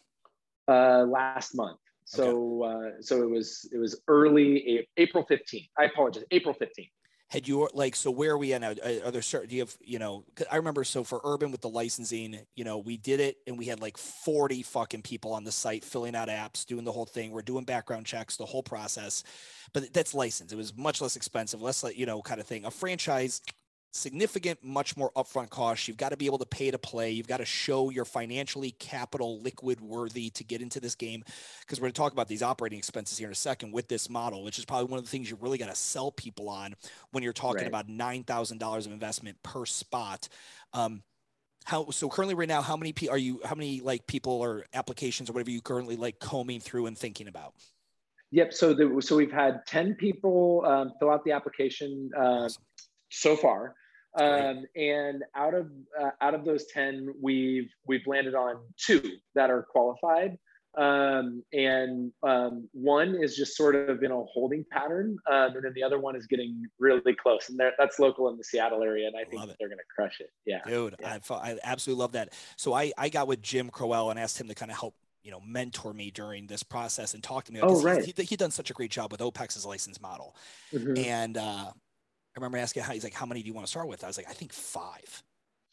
[0.68, 1.80] Uh, last month.
[2.06, 2.98] So okay.
[2.98, 5.70] uh, so it was it was early April 15th.
[5.78, 6.90] I apologize, April 15th.
[7.34, 8.76] Had you like so where are we at now?
[9.04, 11.68] Are there certain do you have you know I remember so for urban with the
[11.68, 15.52] licensing, you know, we did it and we had like 40 fucking people on the
[15.52, 17.32] site filling out apps, doing the whole thing.
[17.32, 19.24] We're doing background checks, the whole process.
[19.74, 22.66] But that's licensed It was much less expensive, less like, you know, kind of thing.
[22.66, 23.42] A franchise
[23.94, 25.88] significant, much more upfront costs.
[25.88, 27.12] You've got to be able to pay to play.
[27.12, 31.24] You've got to show you're financially capital liquid worthy to get into this game.
[31.62, 34.10] Because we're going to talk about these operating expenses here in a second with this
[34.10, 36.76] model, which is probably one of the things you really got to sell people on
[37.12, 37.68] when you're talking right.
[37.68, 40.28] about nine thousand dollars of investment per spot.
[40.74, 41.04] Um,
[41.66, 44.66] how so currently right now how many p are you how many like people or
[44.74, 47.54] applications or whatever you currently like combing through and thinking about
[48.32, 52.64] yep so the, so we've had 10 people um, fill out the application uh, awesome.
[53.10, 53.76] so far
[54.16, 59.02] um, and out of uh, out of those 10 we've we've landed on two
[59.36, 60.38] that are qualified.
[60.76, 65.72] Um, and um, one is just sort of in a holding pattern um, and then
[65.76, 69.16] the other one is getting really close and that's local in the seattle area and
[69.16, 70.32] i think they're going to crush it.
[70.48, 70.62] Yeah.
[70.66, 71.20] Dude yeah.
[71.30, 72.34] I, I absolutely love that.
[72.58, 75.30] So i i got with jim crowell and asked him to kind of help you
[75.30, 78.04] know mentor me during this process and talk to me oh, right.
[78.04, 80.36] he, he, he done such a great job with opex's license model.
[80.74, 80.98] Mm-hmm.
[80.98, 81.72] and uh
[82.36, 84.04] I remember asking how he's like, how many do you want to start with?
[84.04, 85.24] I was like, I think five.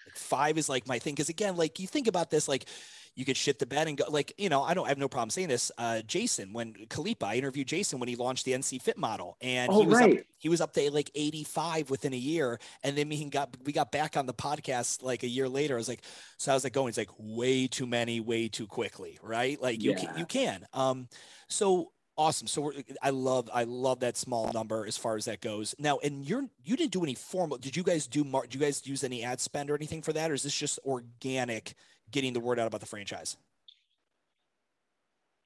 [0.07, 1.17] Like five is like my thing.
[1.17, 2.67] Cause again, like you think about this, like
[3.15, 5.09] you could shit the bed and go like, you know, I don't I have no
[5.09, 5.73] problem saying this.
[5.79, 9.71] Uh, Jason, when Khalipa, I interviewed Jason when he launched the NC fit model and
[9.71, 10.19] oh, he was right.
[10.19, 12.61] up, he was up to like 85 within a year.
[12.83, 15.75] And then we got, we got back on the podcast like a year later.
[15.75, 16.03] I was like,
[16.37, 19.19] so I was like going, it's like way too many, way too quickly.
[19.23, 19.61] Right.
[19.61, 19.99] Like you yeah.
[19.99, 21.09] can, you can, um,
[21.49, 21.91] so
[22.21, 22.47] Awesome.
[22.49, 25.75] So I love I love that small number as far as that goes.
[25.79, 27.57] Now, and you're you didn't do any formal.
[27.57, 28.23] Did you guys do?
[28.25, 30.79] Do you guys use any ad spend or anything for that, or is this just
[30.85, 31.73] organic,
[32.11, 33.39] getting the word out about the franchise?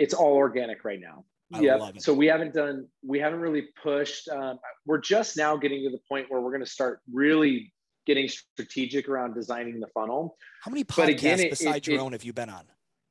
[0.01, 1.25] It's all organic right now.
[1.61, 1.93] Yeah.
[1.99, 2.89] So we haven't done.
[3.07, 4.27] We haven't really pushed.
[4.27, 7.73] Um, we're just now getting to the point where we're going to start really
[8.05, 10.37] getting strategic around designing the funnel.
[10.63, 12.65] How many podcasts again, besides it, your it, own have you been on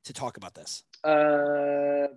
[0.04, 0.82] to talk about this?
[1.02, 2.08] Uh,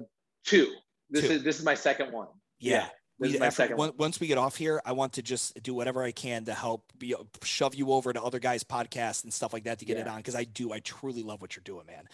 [0.43, 0.73] two.
[1.09, 1.33] This Two.
[1.33, 2.27] is this is my second one.
[2.59, 2.71] Yeah.
[2.71, 2.87] yeah.
[3.19, 6.45] We, after, once we get off here, I want to just do whatever I can
[6.45, 9.85] to help be, shove you over to other guys' podcasts and stuff like that to
[9.85, 10.03] get yeah.
[10.03, 10.71] it on because I do.
[10.71, 12.07] I truly love what you're doing, man.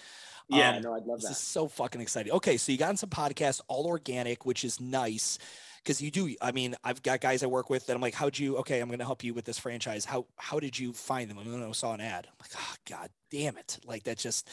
[0.47, 1.29] Yeah, um, no, I'd love this that.
[1.29, 2.31] This is so fucking exciting.
[2.31, 5.39] Okay, so you got in some podcasts, all organic, which is nice
[5.83, 6.33] because you do.
[6.41, 8.55] I mean, I've got guys I work with that I'm like, how'd you?
[8.57, 10.05] Okay, I'm going to help you with this franchise.
[10.05, 11.37] How how did you find them?
[11.37, 12.27] I saw an ad.
[12.27, 13.77] I'm like, oh god damn it!
[13.85, 14.49] Like that just.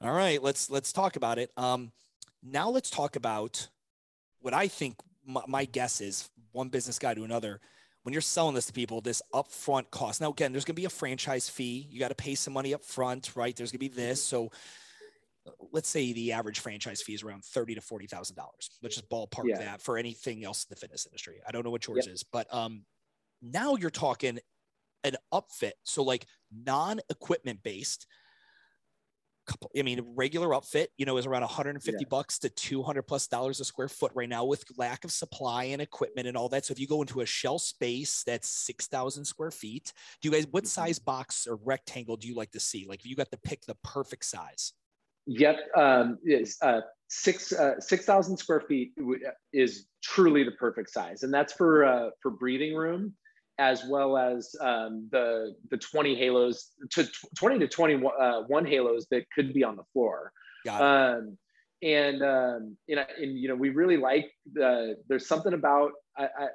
[0.00, 1.52] All right, let's let's talk about it.
[1.56, 1.92] Um,
[2.42, 3.68] now let's talk about
[4.40, 7.60] what I think my, my guess is one business guy to another
[8.02, 10.20] when you're selling this to people, this upfront cost.
[10.20, 11.86] Now, again, there's going to be a franchise fee.
[11.88, 13.54] You got to pay some money up front, right?
[13.54, 14.22] There's going to be this.
[14.22, 14.50] So
[15.72, 18.70] let's say the average franchise fee is around thirty to forty thousand dollars.
[18.82, 19.58] Let's just ballpark yeah.
[19.58, 21.40] that for anything else in the fitness industry.
[21.46, 22.14] I don't know what yours yep.
[22.14, 22.84] is, but um,
[23.40, 24.38] now you're talking
[25.04, 25.72] an upfit.
[25.84, 28.06] So like non-equipment based
[29.46, 32.08] couple i mean regular upfit you know is around 150 yeah.
[32.08, 35.82] bucks to 200 plus dollars a square foot right now with lack of supply and
[35.82, 36.64] equipment and all that.
[36.64, 40.46] So if you go into a shell space that's 6000 square feet do you guys
[40.50, 40.68] what mm-hmm.
[40.68, 42.86] size box or rectangle do you like to see?
[42.88, 44.72] Like if you got to pick the perfect size.
[45.26, 48.92] Yep um is uh six uh 6000 square feet
[49.52, 51.22] is truly the perfect size.
[51.22, 53.14] And that's for uh for breathing room
[53.62, 57.08] as well as um, the the 20 halos to
[57.38, 60.32] 20 to 21 uh, halos that could be on the floor.
[60.80, 61.38] Um,
[61.82, 64.96] and um, you know, and you know, we really like the.
[65.08, 66.46] There's something about I, I,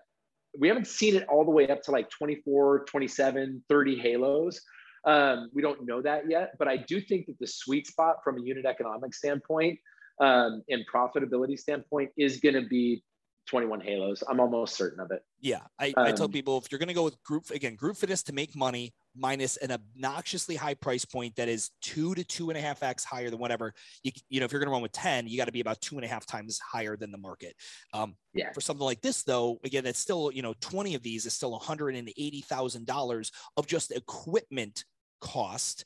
[0.59, 4.61] we haven't seen it all the way up to like 24, 27, 30 halos.
[5.05, 8.37] Um, we don't know that yet, but I do think that the sweet spot from
[8.37, 9.79] a unit economic standpoint
[10.19, 13.03] um, and profitability standpoint is going to be
[13.47, 14.23] 21 halos.
[14.29, 15.23] I'm almost certain of it.
[15.41, 17.75] Yeah i, um, I tell um, people if you're going to go with group again
[17.75, 22.23] group fitness to make money minus an obnoxiously high price point that is two to
[22.23, 23.73] two and a half x higher than whatever
[24.03, 25.79] you, you know if you're going to run with 10 you got to be about
[25.81, 27.55] two and a half times higher than the market.
[27.93, 28.51] Um, yeah.
[28.51, 31.59] for something like this though again it's still you know 20 of these is still
[31.59, 34.83] $180000 of just equipment
[35.19, 35.85] cost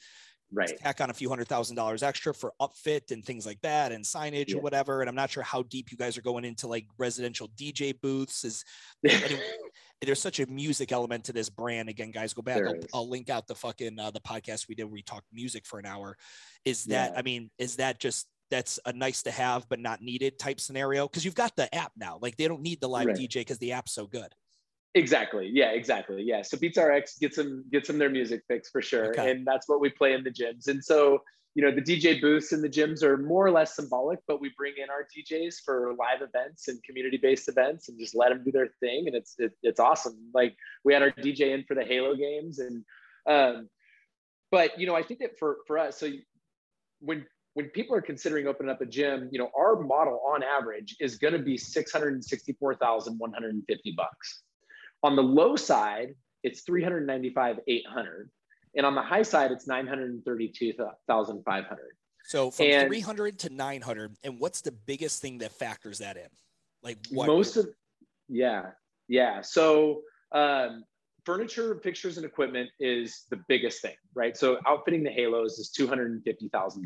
[0.51, 0.77] right.
[0.79, 4.03] tack on a few hundred thousand dollars extra for upfit and things like that and
[4.03, 4.57] signage yeah.
[4.57, 7.47] or whatever and i'm not sure how deep you guys are going into like residential
[7.49, 8.43] dj booths.
[8.43, 8.63] Is
[9.07, 9.41] anyway,
[10.01, 11.89] there's such a music element to this brand.
[11.89, 14.85] Again guys go back I'll, I'll, link out the fucking uh, the podcast we did
[14.85, 16.17] where we talked music for an hour.
[16.65, 17.19] Is that yeah.
[17.19, 21.07] i mean is that just that's a nice to have but not needed type scenario?
[21.07, 22.19] Because you've got the app now.
[22.21, 23.15] Like they don't need the live right.
[23.15, 24.33] dj because the app's so good
[24.93, 25.49] Exactly.
[25.53, 26.21] Yeah, exactly.
[26.23, 26.41] Yeah.
[26.41, 29.11] So Beats RX gets them gets them their music fix for sure.
[29.11, 29.31] Okay.
[29.31, 30.67] And that's what we play in the gyms.
[30.67, 31.23] And so,
[31.55, 34.51] you know, the DJ booths in the gyms are more or less symbolic, but we
[34.57, 38.51] bring in our DJs for live events and community-based events and just let them do
[38.51, 39.07] their thing.
[39.07, 40.17] And it's it, it's awesome.
[40.33, 42.59] Like we had our DJ in for the Halo games.
[42.59, 42.83] And
[43.27, 43.69] um,
[44.51, 46.09] but you know, I think that for for us, so
[46.99, 50.97] when when people are considering opening up a gym, you know, our model on average
[50.99, 54.43] is going to be 664,150 bucks
[55.03, 58.29] on the low side, it's 395, 800.
[58.75, 61.79] And on the high side, it's 932,500.
[62.25, 64.15] So from and 300 to 900.
[64.23, 66.29] And what's the biggest thing that factors that in?
[66.83, 67.27] Like what?
[67.27, 67.67] Most of,
[68.29, 68.67] yeah,
[69.07, 69.41] yeah.
[69.41, 70.85] So um,
[71.25, 74.37] furniture, pictures, and equipment is the biggest thing, right?
[74.37, 76.83] So outfitting the halos is $250,000.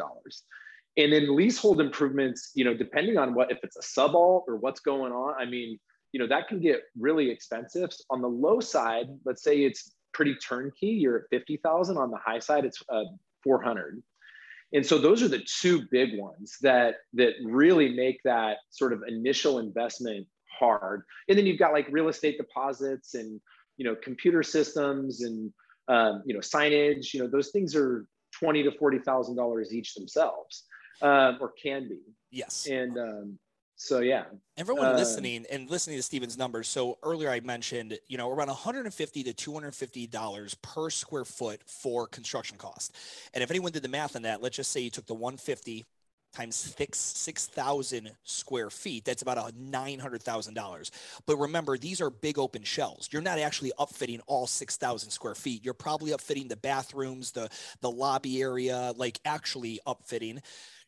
[0.97, 4.79] And then leasehold improvements, you know, depending on what, if it's a subalt or what's
[4.79, 5.77] going on, I mean,
[6.15, 7.89] you know that can get really expensive.
[8.09, 12.39] On the low side let's say it's pretty turnkey you're at 50000 on the high
[12.39, 13.03] side it's uh,
[13.43, 14.01] 400
[14.73, 19.03] and so those are the two big ones that that really make that sort of
[19.05, 20.25] initial investment
[20.57, 21.03] hard.
[21.27, 23.41] And then you've got like real estate deposits and
[23.75, 25.51] you know computer systems and
[25.89, 28.05] um, you know signage you know those things are
[28.39, 30.63] 20 to 40 thousand dollars each themselves
[31.01, 31.99] um, or can be.
[32.31, 32.67] Yes.
[32.69, 33.39] And um,
[33.75, 34.23] so yeah
[34.57, 38.47] everyone uh, listening and listening to steven's numbers so earlier i mentioned you know around
[38.47, 42.95] 150 to 250 dollars per square foot for construction cost
[43.33, 45.85] and if anyone did the math on that let's just say you took the 150
[46.35, 49.05] times six six thousand square feet.
[49.05, 50.91] That's about a nine hundred thousand dollars.
[51.25, 53.09] But remember, these are big open shells.
[53.11, 55.63] You're not actually upfitting all six thousand square feet.
[55.63, 57.49] You're probably upfitting the bathrooms, the
[57.81, 60.41] the lobby area, like actually upfitting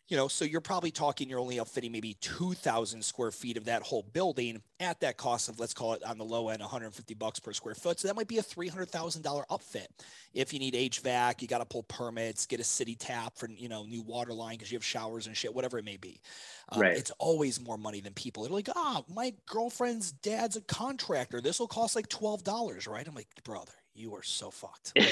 [0.08, 3.82] you know, so you're probably talking you're only outfitting maybe 2,000 square feet of that
[3.84, 7.40] whole building at that cost of let's call it on the low end 150 bucks
[7.40, 8.00] per square foot.
[8.00, 9.88] So that might be a $300,000 upfit.
[10.34, 13.68] If you need HVAC, you got to pull permits, get a city tap for you
[13.70, 16.22] know new water line because you have showers and shit, whatever it may be.
[16.70, 16.98] Um, right.
[16.98, 18.44] It's always more money than people.
[18.44, 21.42] They're like, ah, oh, my girlfriend's dad's a contractor.
[21.42, 23.08] This will cost like twelve dollars, right?
[23.08, 24.94] I'm like, brother, you are so fucked.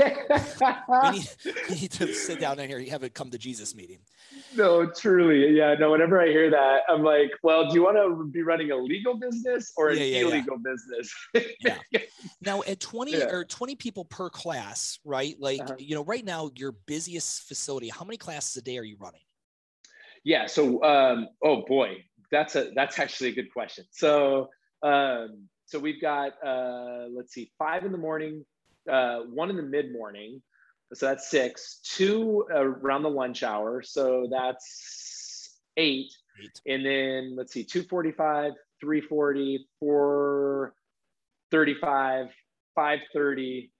[0.00, 1.28] Like, we, need,
[1.68, 2.78] we, need, to sit down in here.
[2.78, 3.98] You have a come to Jesus meeting.
[4.54, 5.56] No, truly.
[5.56, 5.74] Yeah.
[5.74, 8.76] No, whenever I hear that, I'm like, well, do you want to be running a
[8.76, 10.72] legal business or an yeah, yeah, illegal yeah.
[10.72, 11.54] business?
[11.92, 12.00] yeah.
[12.40, 15.34] Now at 20 or 20 people per class, right?
[15.40, 15.76] Like, uh-huh.
[15.78, 19.22] you know, right now, your busiest facility, how many classes a day are you running?
[20.24, 20.46] Yeah.
[20.46, 23.84] So, um, oh boy, that's a, that's actually a good question.
[23.90, 24.48] So,
[24.82, 28.44] um, so we've got uh, let's see, five in the morning,
[28.90, 30.40] uh, one in the mid morning,
[30.94, 31.80] so that's six.
[31.84, 36.10] Two around the lunch hour, so that's eight.
[36.42, 36.60] eight.
[36.66, 40.74] And then let's see, two forty-five, three forty, four
[41.50, 42.28] thirty-five,
[42.74, 43.70] five thirty.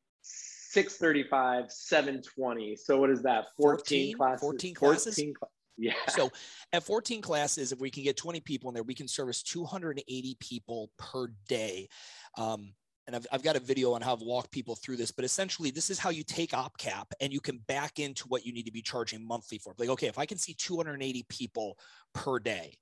[0.71, 5.95] 635 720 so what is that 14, 14 classes 14 classes 14 cl- yeah.
[6.09, 6.31] So
[6.73, 10.37] at 14 classes, if we can get 20 people in there, we can service 280
[10.41, 11.89] people per day.
[12.37, 12.73] Um,
[13.07, 15.71] and I've, I've got a video on how to walk people through this, but essentially
[15.71, 18.73] this is how you take OpCap and you can back into what you need to
[18.73, 19.75] be charging monthly for.
[19.79, 21.79] Like, okay, if I can see 280 people
[22.13, 22.77] per day,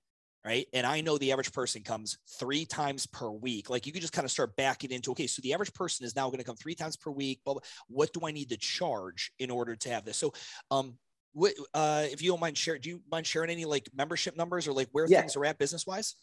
[0.45, 0.67] right?
[0.73, 3.69] And I know the average person comes three times per week.
[3.69, 6.17] Like you can just kind of start backing into, okay, so the average person is
[6.17, 9.33] now going to come three times per week, but what do I need to charge
[9.39, 10.17] in order to have this?
[10.17, 10.33] So
[10.71, 10.99] um,
[11.37, 14.67] what, uh, if you don't mind sharing, do you mind sharing any like membership numbers
[14.67, 15.21] or like where yeah.
[15.21, 16.17] things are at business wise?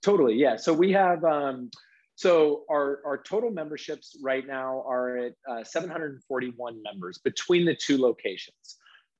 [0.00, 0.34] Totally.
[0.36, 0.56] Yeah.
[0.56, 1.70] So we have, um,
[2.14, 7.98] so our, our total memberships right now are at uh, 741 members between the two
[7.98, 8.76] locations.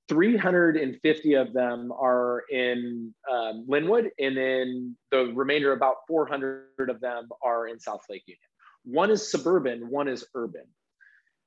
[0.08, 7.28] 350 of them are in um, Lynnwood, and then the remainder, about 400 of them,
[7.42, 8.38] are in South Lake Union.
[8.84, 10.64] One is suburban, one is urban.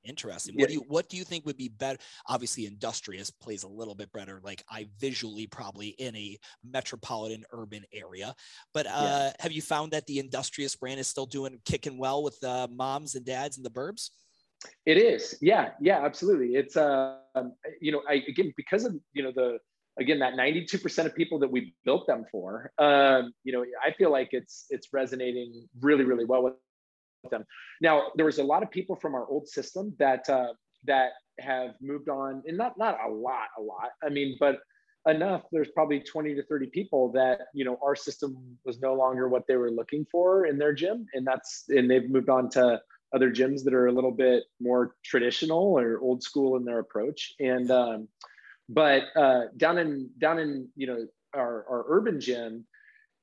[0.04, 0.56] Interesting.
[0.56, 1.98] What do you what do you think would be better?
[2.28, 4.42] Obviously, industrious plays a little bit better.
[4.44, 8.36] Like I visually probably in a metropolitan urban area.
[8.74, 9.32] But uh, yeah.
[9.40, 13.16] have you found that the industrious brand is still doing kicking well with uh, moms
[13.16, 14.10] and dads and the burbs?
[14.86, 15.38] It is.
[15.42, 15.72] Yeah.
[15.80, 16.04] Yeah.
[16.04, 16.56] Absolutely.
[16.56, 19.60] It's uh, um, you know, I again because of you know the
[20.00, 24.12] again that 92% of people that we built them for um, you know i feel
[24.12, 26.54] like it's it's resonating really really well with
[27.30, 27.46] them.
[27.82, 30.54] Now, there was a lot of people from our old system that uh,
[30.86, 33.92] that have moved on, and not not a lot, a lot.
[34.04, 34.60] I mean, but
[35.08, 35.44] enough.
[35.52, 39.44] There's probably 20 to 30 people that you know our system was no longer what
[39.48, 42.82] they were looking for in their gym, and that's and they've moved on to
[43.14, 47.34] other gyms that are a little bit more traditional or old school in their approach.
[47.40, 48.08] And um,
[48.70, 52.66] but uh, down in down in you know our, our urban gym,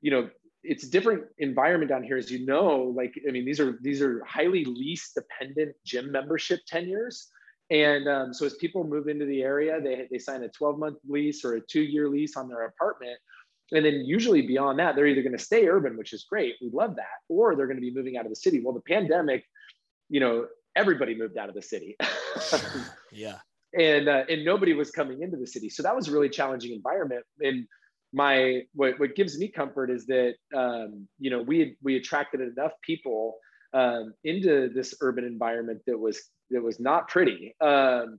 [0.00, 0.30] you know
[0.62, 4.02] it's a different environment down here as you know like i mean these are these
[4.02, 7.28] are highly lease dependent gym membership tenures.
[7.72, 10.98] And um, so as people move into the area they, they sign a 12 month
[11.08, 13.18] lease or a two year lease on their apartment.
[13.72, 16.70] And then usually beyond that they're either going to stay urban which is great we
[16.72, 18.60] love that or they're going to be moving out of the city.
[18.60, 19.44] Well the pandemic
[20.08, 20.46] you know
[20.76, 21.96] everybody moved out of the city.
[23.12, 23.38] Yeah.
[23.78, 25.68] And uh, and nobody was coming into the city.
[25.68, 27.24] So that was a really challenging environment.
[27.40, 27.66] And
[28.12, 32.72] my what, what gives me comfort is that um, you know we we attracted enough
[32.82, 33.36] people
[33.72, 37.54] um, into this urban environment that was that was not pretty.
[37.60, 38.18] Um,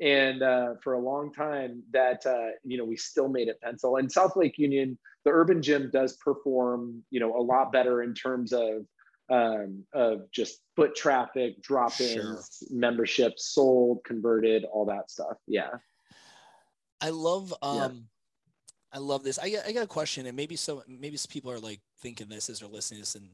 [0.00, 3.96] and uh, for a long time that uh, you know we still made it pencil.
[3.96, 8.14] And south lake union the urban gym does perform you know a lot better in
[8.14, 8.86] terms of
[9.30, 12.68] um, of just foot traffic drop-ins sure.
[12.70, 15.36] memberships sold converted all that stuff.
[15.46, 15.70] Yeah.
[17.00, 17.88] I love um yeah
[18.92, 19.38] I love this.
[19.38, 22.48] I, I got a question, and maybe so maybe some people are like thinking this
[22.48, 23.28] as they're listening to this, and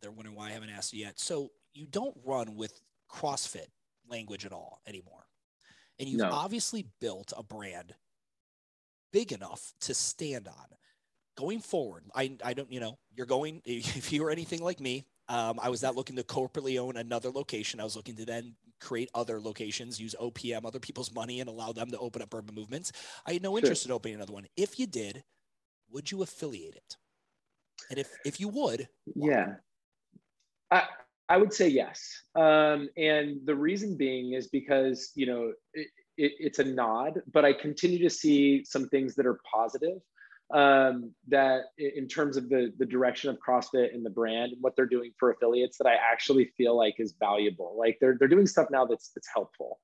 [0.00, 1.18] they're wondering why I haven't asked you yet.
[1.18, 2.80] So you don't run with
[3.10, 3.66] CrossFit
[4.08, 5.26] language at all anymore,
[5.98, 6.30] and you've no.
[6.30, 7.94] obviously built a brand
[9.12, 10.66] big enough to stand on.
[11.36, 15.06] Going forward, I I don't you know you're going if you were anything like me,
[15.28, 17.80] um, I was not looking to corporately own another location.
[17.80, 18.54] I was looking to then
[18.84, 22.54] create other locations, use OPM, other people's money, and allow them to open up urban
[22.54, 22.92] movements.
[23.26, 23.90] I had no interest sure.
[23.90, 24.46] in opening another one.
[24.56, 25.24] If you did,
[25.90, 26.96] would you affiliate it?
[27.90, 29.28] And if if you would, why?
[29.28, 29.54] yeah,
[30.70, 30.82] I
[31.28, 32.22] I would say yes.
[32.34, 37.44] Um, and the reason being is because you know it, it, it's a nod, but
[37.44, 39.98] I continue to see some things that are positive
[40.52, 44.76] um, that in terms of the the direction of CrossFit and the brand and what
[44.76, 47.76] they're doing for affiliates that I actually feel like is valuable.
[47.78, 49.80] Like they're they're doing stuff now that's that's helpful.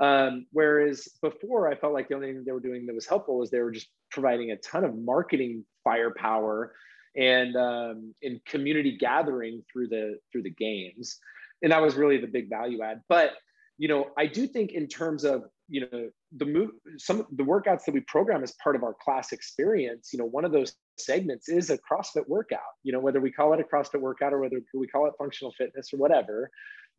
[0.00, 3.38] Um, whereas before, I felt like the only thing they were doing that was helpful
[3.38, 6.74] was they were just providing a ton of marketing firepower
[7.16, 11.18] and um, in community gathering through the through the games,
[11.62, 13.02] and that was really the big value add.
[13.08, 13.32] But
[13.78, 17.42] you know, I do think in terms of you know the move some of the
[17.42, 20.74] workouts that we program as part of our class experience you know one of those
[20.98, 24.40] segments is a crossfit workout you know whether we call it a crossfit workout or
[24.40, 26.50] whether we call it functional fitness or whatever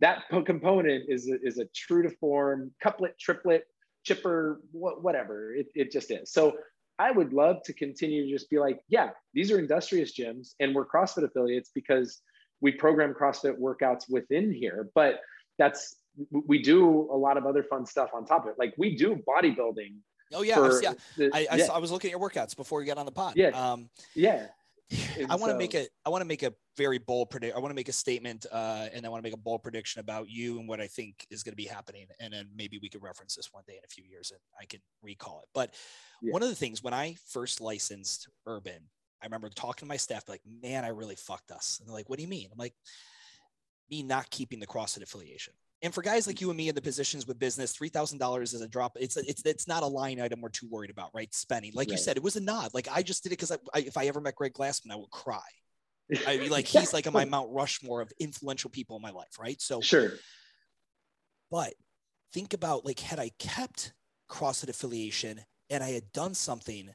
[0.02, 3.66] that component is a, is a true to form couplet triplet
[4.04, 6.32] chipper whatever it, it just is.
[6.32, 6.54] So
[6.98, 10.74] i would love to continue to just be like yeah these are industrious gyms and
[10.74, 12.22] we're crossfit affiliates because
[12.62, 15.20] we program crossfit workouts within here but
[15.58, 15.98] that's
[16.32, 18.56] we do a lot of other fun stuff on top of it.
[18.60, 19.96] Like we do bodybuilding.
[20.34, 20.94] Oh yeah, yeah.
[21.18, 21.66] The, I, I, yeah.
[21.66, 23.34] Saw, I, was looking at your workouts before you got on the pod.
[23.36, 23.50] Yeah.
[23.50, 24.48] Um, yeah.
[25.30, 27.56] I want to so, make a I want to make a very bold predict.
[27.56, 30.00] I want to make a statement, uh, and I want to make a bold prediction
[30.00, 32.08] about you and what I think is going to be happening.
[32.20, 34.66] And then maybe we could reference this one day in a few years, and I
[34.66, 35.50] can recall it.
[35.54, 35.74] But
[36.22, 36.32] yeah.
[36.34, 38.90] one of the things when I first licensed Urban,
[39.22, 42.10] I remember talking to my staff, like, "Man, I really fucked us." And they're like,
[42.10, 42.76] "What do you mean?" I'm like,
[43.90, 45.54] "Me not keeping the CrossFit affiliation."
[45.86, 48.56] And for guys like you and me in the positions with business, three thousand dollars
[48.56, 48.98] is a drop.
[49.00, 51.32] It's it's it's not a line item we're too worried about, right?
[51.32, 51.92] Spending, like right.
[51.92, 52.74] you said, it was a nod.
[52.74, 54.96] Like I just did it because I, I, if I ever met Greg Glassman, I
[54.96, 55.40] would cry.
[56.26, 59.38] I mean, like he's like on my Mount Rushmore of influential people in my life,
[59.40, 59.62] right?
[59.62, 60.14] So sure.
[61.52, 61.76] But
[62.34, 63.94] think about like had I kept
[64.28, 66.90] CrossFit affiliation and I had done something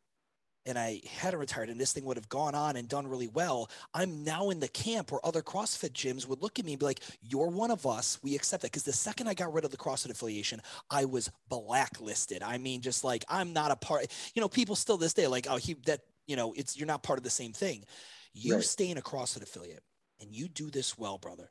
[0.66, 3.70] and I hadn't retired and this thing would have gone on and done really well,
[3.94, 6.86] I'm now in the camp where other CrossFit gyms would look at me and be
[6.86, 8.18] like, You're one of us.
[8.22, 8.70] We accept that.
[8.70, 12.42] Because the second I got rid of the CrossFit affiliation, I was blacklisted.
[12.42, 15.46] I mean, just like I'm not a part, you know, people still this day, like,
[15.48, 17.84] oh, he that, you know, it's you're not part of the same thing.
[18.32, 18.64] You right.
[18.64, 19.82] stay in a CrossFit affiliate
[20.20, 21.50] and you do this well, brother.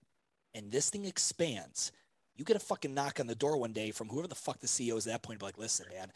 [0.54, 1.92] And this thing expands.
[2.36, 4.68] You get a fucking knock on the door one day from whoever the fuck the
[4.68, 6.12] CEO is at that point, be like, listen, man,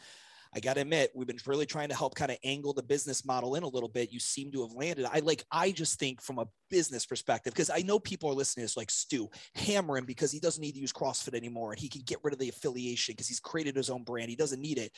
[0.54, 3.24] I got to admit, we've been really trying to help kind of angle the business
[3.24, 4.12] model in a little bit.
[4.12, 5.06] You seem to have landed.
[5.12, 8.62] I like, I just think from a business perspective, because I know people are listening
[8.62, 11.80] to this like Stu, hammer him because he doesn't need to use CrossFit anymore and
[11.80, 14.30] he can get rid of the affiliation because he's created his own brand.
[14.30, 14.92] He doesn't need it.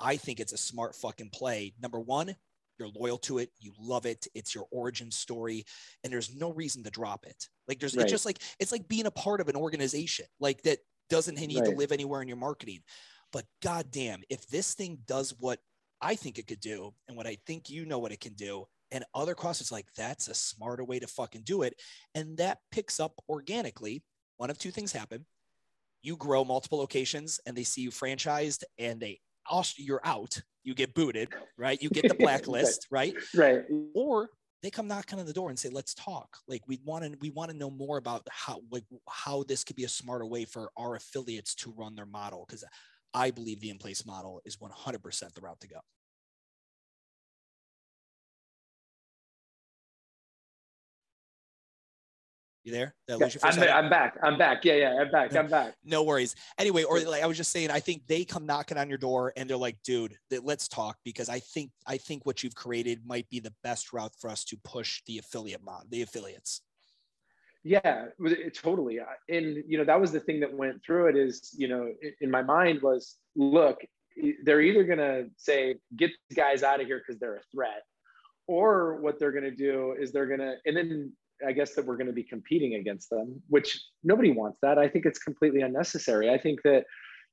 [0.00, 1.74] I think it's a smart fucking play.
[1.80, 2.34] Number one,
[2.78, 5.64] you're loyal to it, you love it, it's your origin story,
[6.04, 7.48] and there's no reason to drop it.
[7.66, 8.04] Like there's right.
[8.04, 10.78] it's just like it's like being a part of an organization like that
[11.10, 11.70] doesn't need right.
[11.70, 12.80] to live anywhere in your marketing.
[13.32, 15.58] But goddamn, if this thing does what
[16.00, 18.66] I think it could do and what I think you know what it can do,
[18.90, 21.74] and other CrossFit's like, that's a smarter way to fucking do it.
[22.14, 24.02] And that picks up organically.
[24.38, 25.26] One of two things happen.
[26.02, 29.20] you grow multiple locations and they see you franchised and they
[29.76, 31.80] you're out, you get booted, right?
[31.80, 33.14] You get the blacklist, right?
[33.34, 33.62] Right.
[33.94, 34.28] Or
[34.62, 37.30] they come knocking on the door and say, "Let's talk." Like we want to, we
[37.30, 40.70] want to know more about how, like how this could be a smarter way for
[40.76, 42.44] our affiliates to run their model.
[42.46, 42.64] Because
[43.14, 45.80] I believe the in-place model is 100% the route to go.
[52.68, 52.94] You there?
[53.08, 54.18] Yeah, I'm, I'm, back.
[54.22, 54.62] I'm back.
[54.62, 55.34] Yeah, yeah, I'm back.
[55.34, 55.74] I'm back.
[55.86, 56.34] No worries.
[56.58, 59.32] Anyway, or like I was just saying, I think they come knocking on your door
[59.38, 63.26] and they're like, dude, let's talk because I think I think what you've created might
[63.30, 66.60] be the best route for us to push the affiliate mod, the affiliates.
[67.68, 68.06] Yeah,
[68.54, 68.98] totally.
[69.28, 71.92] And you know, that was the thing that went through it is, you know,
[72.22, 73.78] in my mind was, look,
[74.44, 77.82] they're either gonna say, get these guys out of here because they're a threat,
[78.46, 81.12] or what they're gonna do is they're gonna, and then
[81.46, 84.78] I guess that we're going to be competing against them, which nobody wants that.
[84.78, 86.30] I think it's completely unnecessary.
[86.30, 86.84] I think that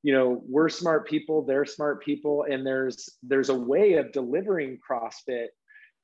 [0.03, 4.79] you know we're smart people, they're smart people, and there's there's a way of delivering
[4.87, 5.47] CrossFit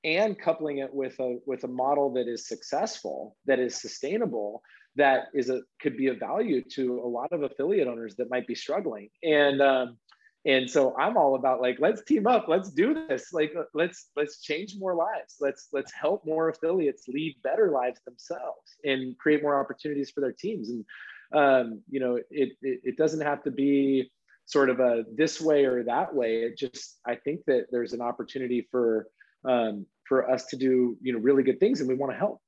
[0.03, 4.61] and coupling it with a with a model that is successful, that is sustainable,
[4.95, 8.47] that is a could be of value to a lot of affiliate owners that might
[8.47, 9.09] be struggling.
[9.23, 9.97] And um,
[10.45, 14.41] and so i'm all about like let's team up let's do this like let's let's
[14.41, 19.59] change more lives let's let's help more affiliates lead better lives themselves and create more
[19.59, 20.85] opportunities for their teams and
[21.33, 22.25] um, you know it,
[22.61, 24.11] it it doesn't have to be
[24.45, 28.01] sort of a this way or that way it just i think that there's an
[28.01, 29.07] opportunity for
[29.45, 32.41] um, for us to do you know really good things and we want to help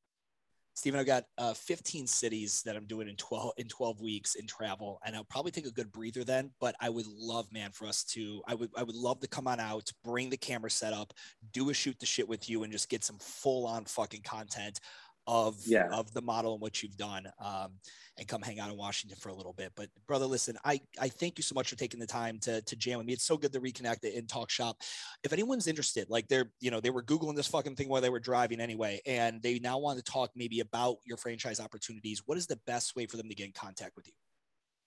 [0.75, 4.47] Stephen, I've got uh, 15 cities that I'm doing in 12 in 12 weeks in
[4.47, 6.49] travel, and I'll probably take a good breather then.
[6.59, 8.41] But I would love, man, for us to.
[8.47, 11.13] I would I would love to come on out, bring the camera set up,
[11.51, 14.79] do a shoot the shit with you, and just get some full on fucking content
[15.27, 15.87] of yeah.
[15.91, 17.71] of the model and what you've done um,
[18.17, 19.71] and come hang out in Washington for a little bit.
[19.75, 22.75] But brother, listen, I, I thank you so much for taking the time to, to
[22.75, 23.13] jam with me.
[23.13, 24.77] It's so good to reconnect and talk shop.
[25.23, 28.09] If anyone's interested, like they're, you know, they were Googling this fucking thing while they
[28.09, 32.21] were driving anyway, and they now want to talk maybe about your franchise opportunities.
[32.25, 34.13] What is the best way for them to get in contact with you?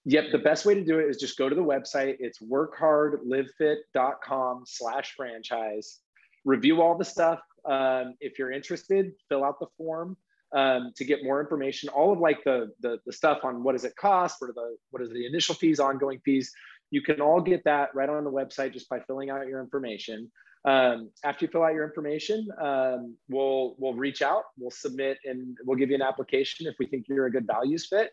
[0.05, 0.25] Yep.
[0.31, 2.15] The best way to do it is just go to the website.
[2.19, 5.99] It's workhardlivefit.com slash franchise.
[6.45, 7.41] Review all the stuff.
[7.65, 10.15] Um, if you're interested, fill out the form
[10.55, 11.89] um, to get more information.
[11.89, 14.77] All of like the, the, the stuff on what does it cost, what are the
[14.91, 16.51] what is the initial fees, ongoing fees.
[16.89, 20.31] You can all get that right on the website just by filling out your information.
[20.65, 25.57] Um, after you fill out your information, um, we'll we'll reach out, we'll submit, and
[25.65, 28.11] we'll give you an application if we think you're a good values fit.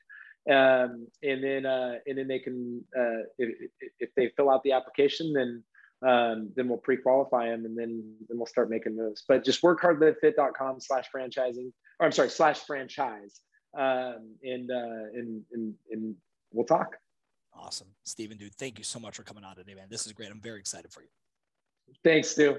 [0.51, 4.73] Um, and then uh, and then they can uh, if, if they fill out the
[4.73, 5.65] application, then
[6.05, 9.25] um, then we'll pre-qualify them and then then we'll start making moves.
[9.27, 13.41] But just workhardlivefit.com slash franchising, or I'm sorry, slash franchise.
[13.77, 16.15] Um, and, uh, and, and, and
[16.53, 16.97] we'll talk.
[17.57, 17.89] Awesome.
[18.05, 19.87] Stephen, dude, thank you so much for coming on today, man.
[19.89, 20.31] This is great.
[20.31, 21.09] I'm very excited for you.
[22.05, 22.59] Thanks, Stu.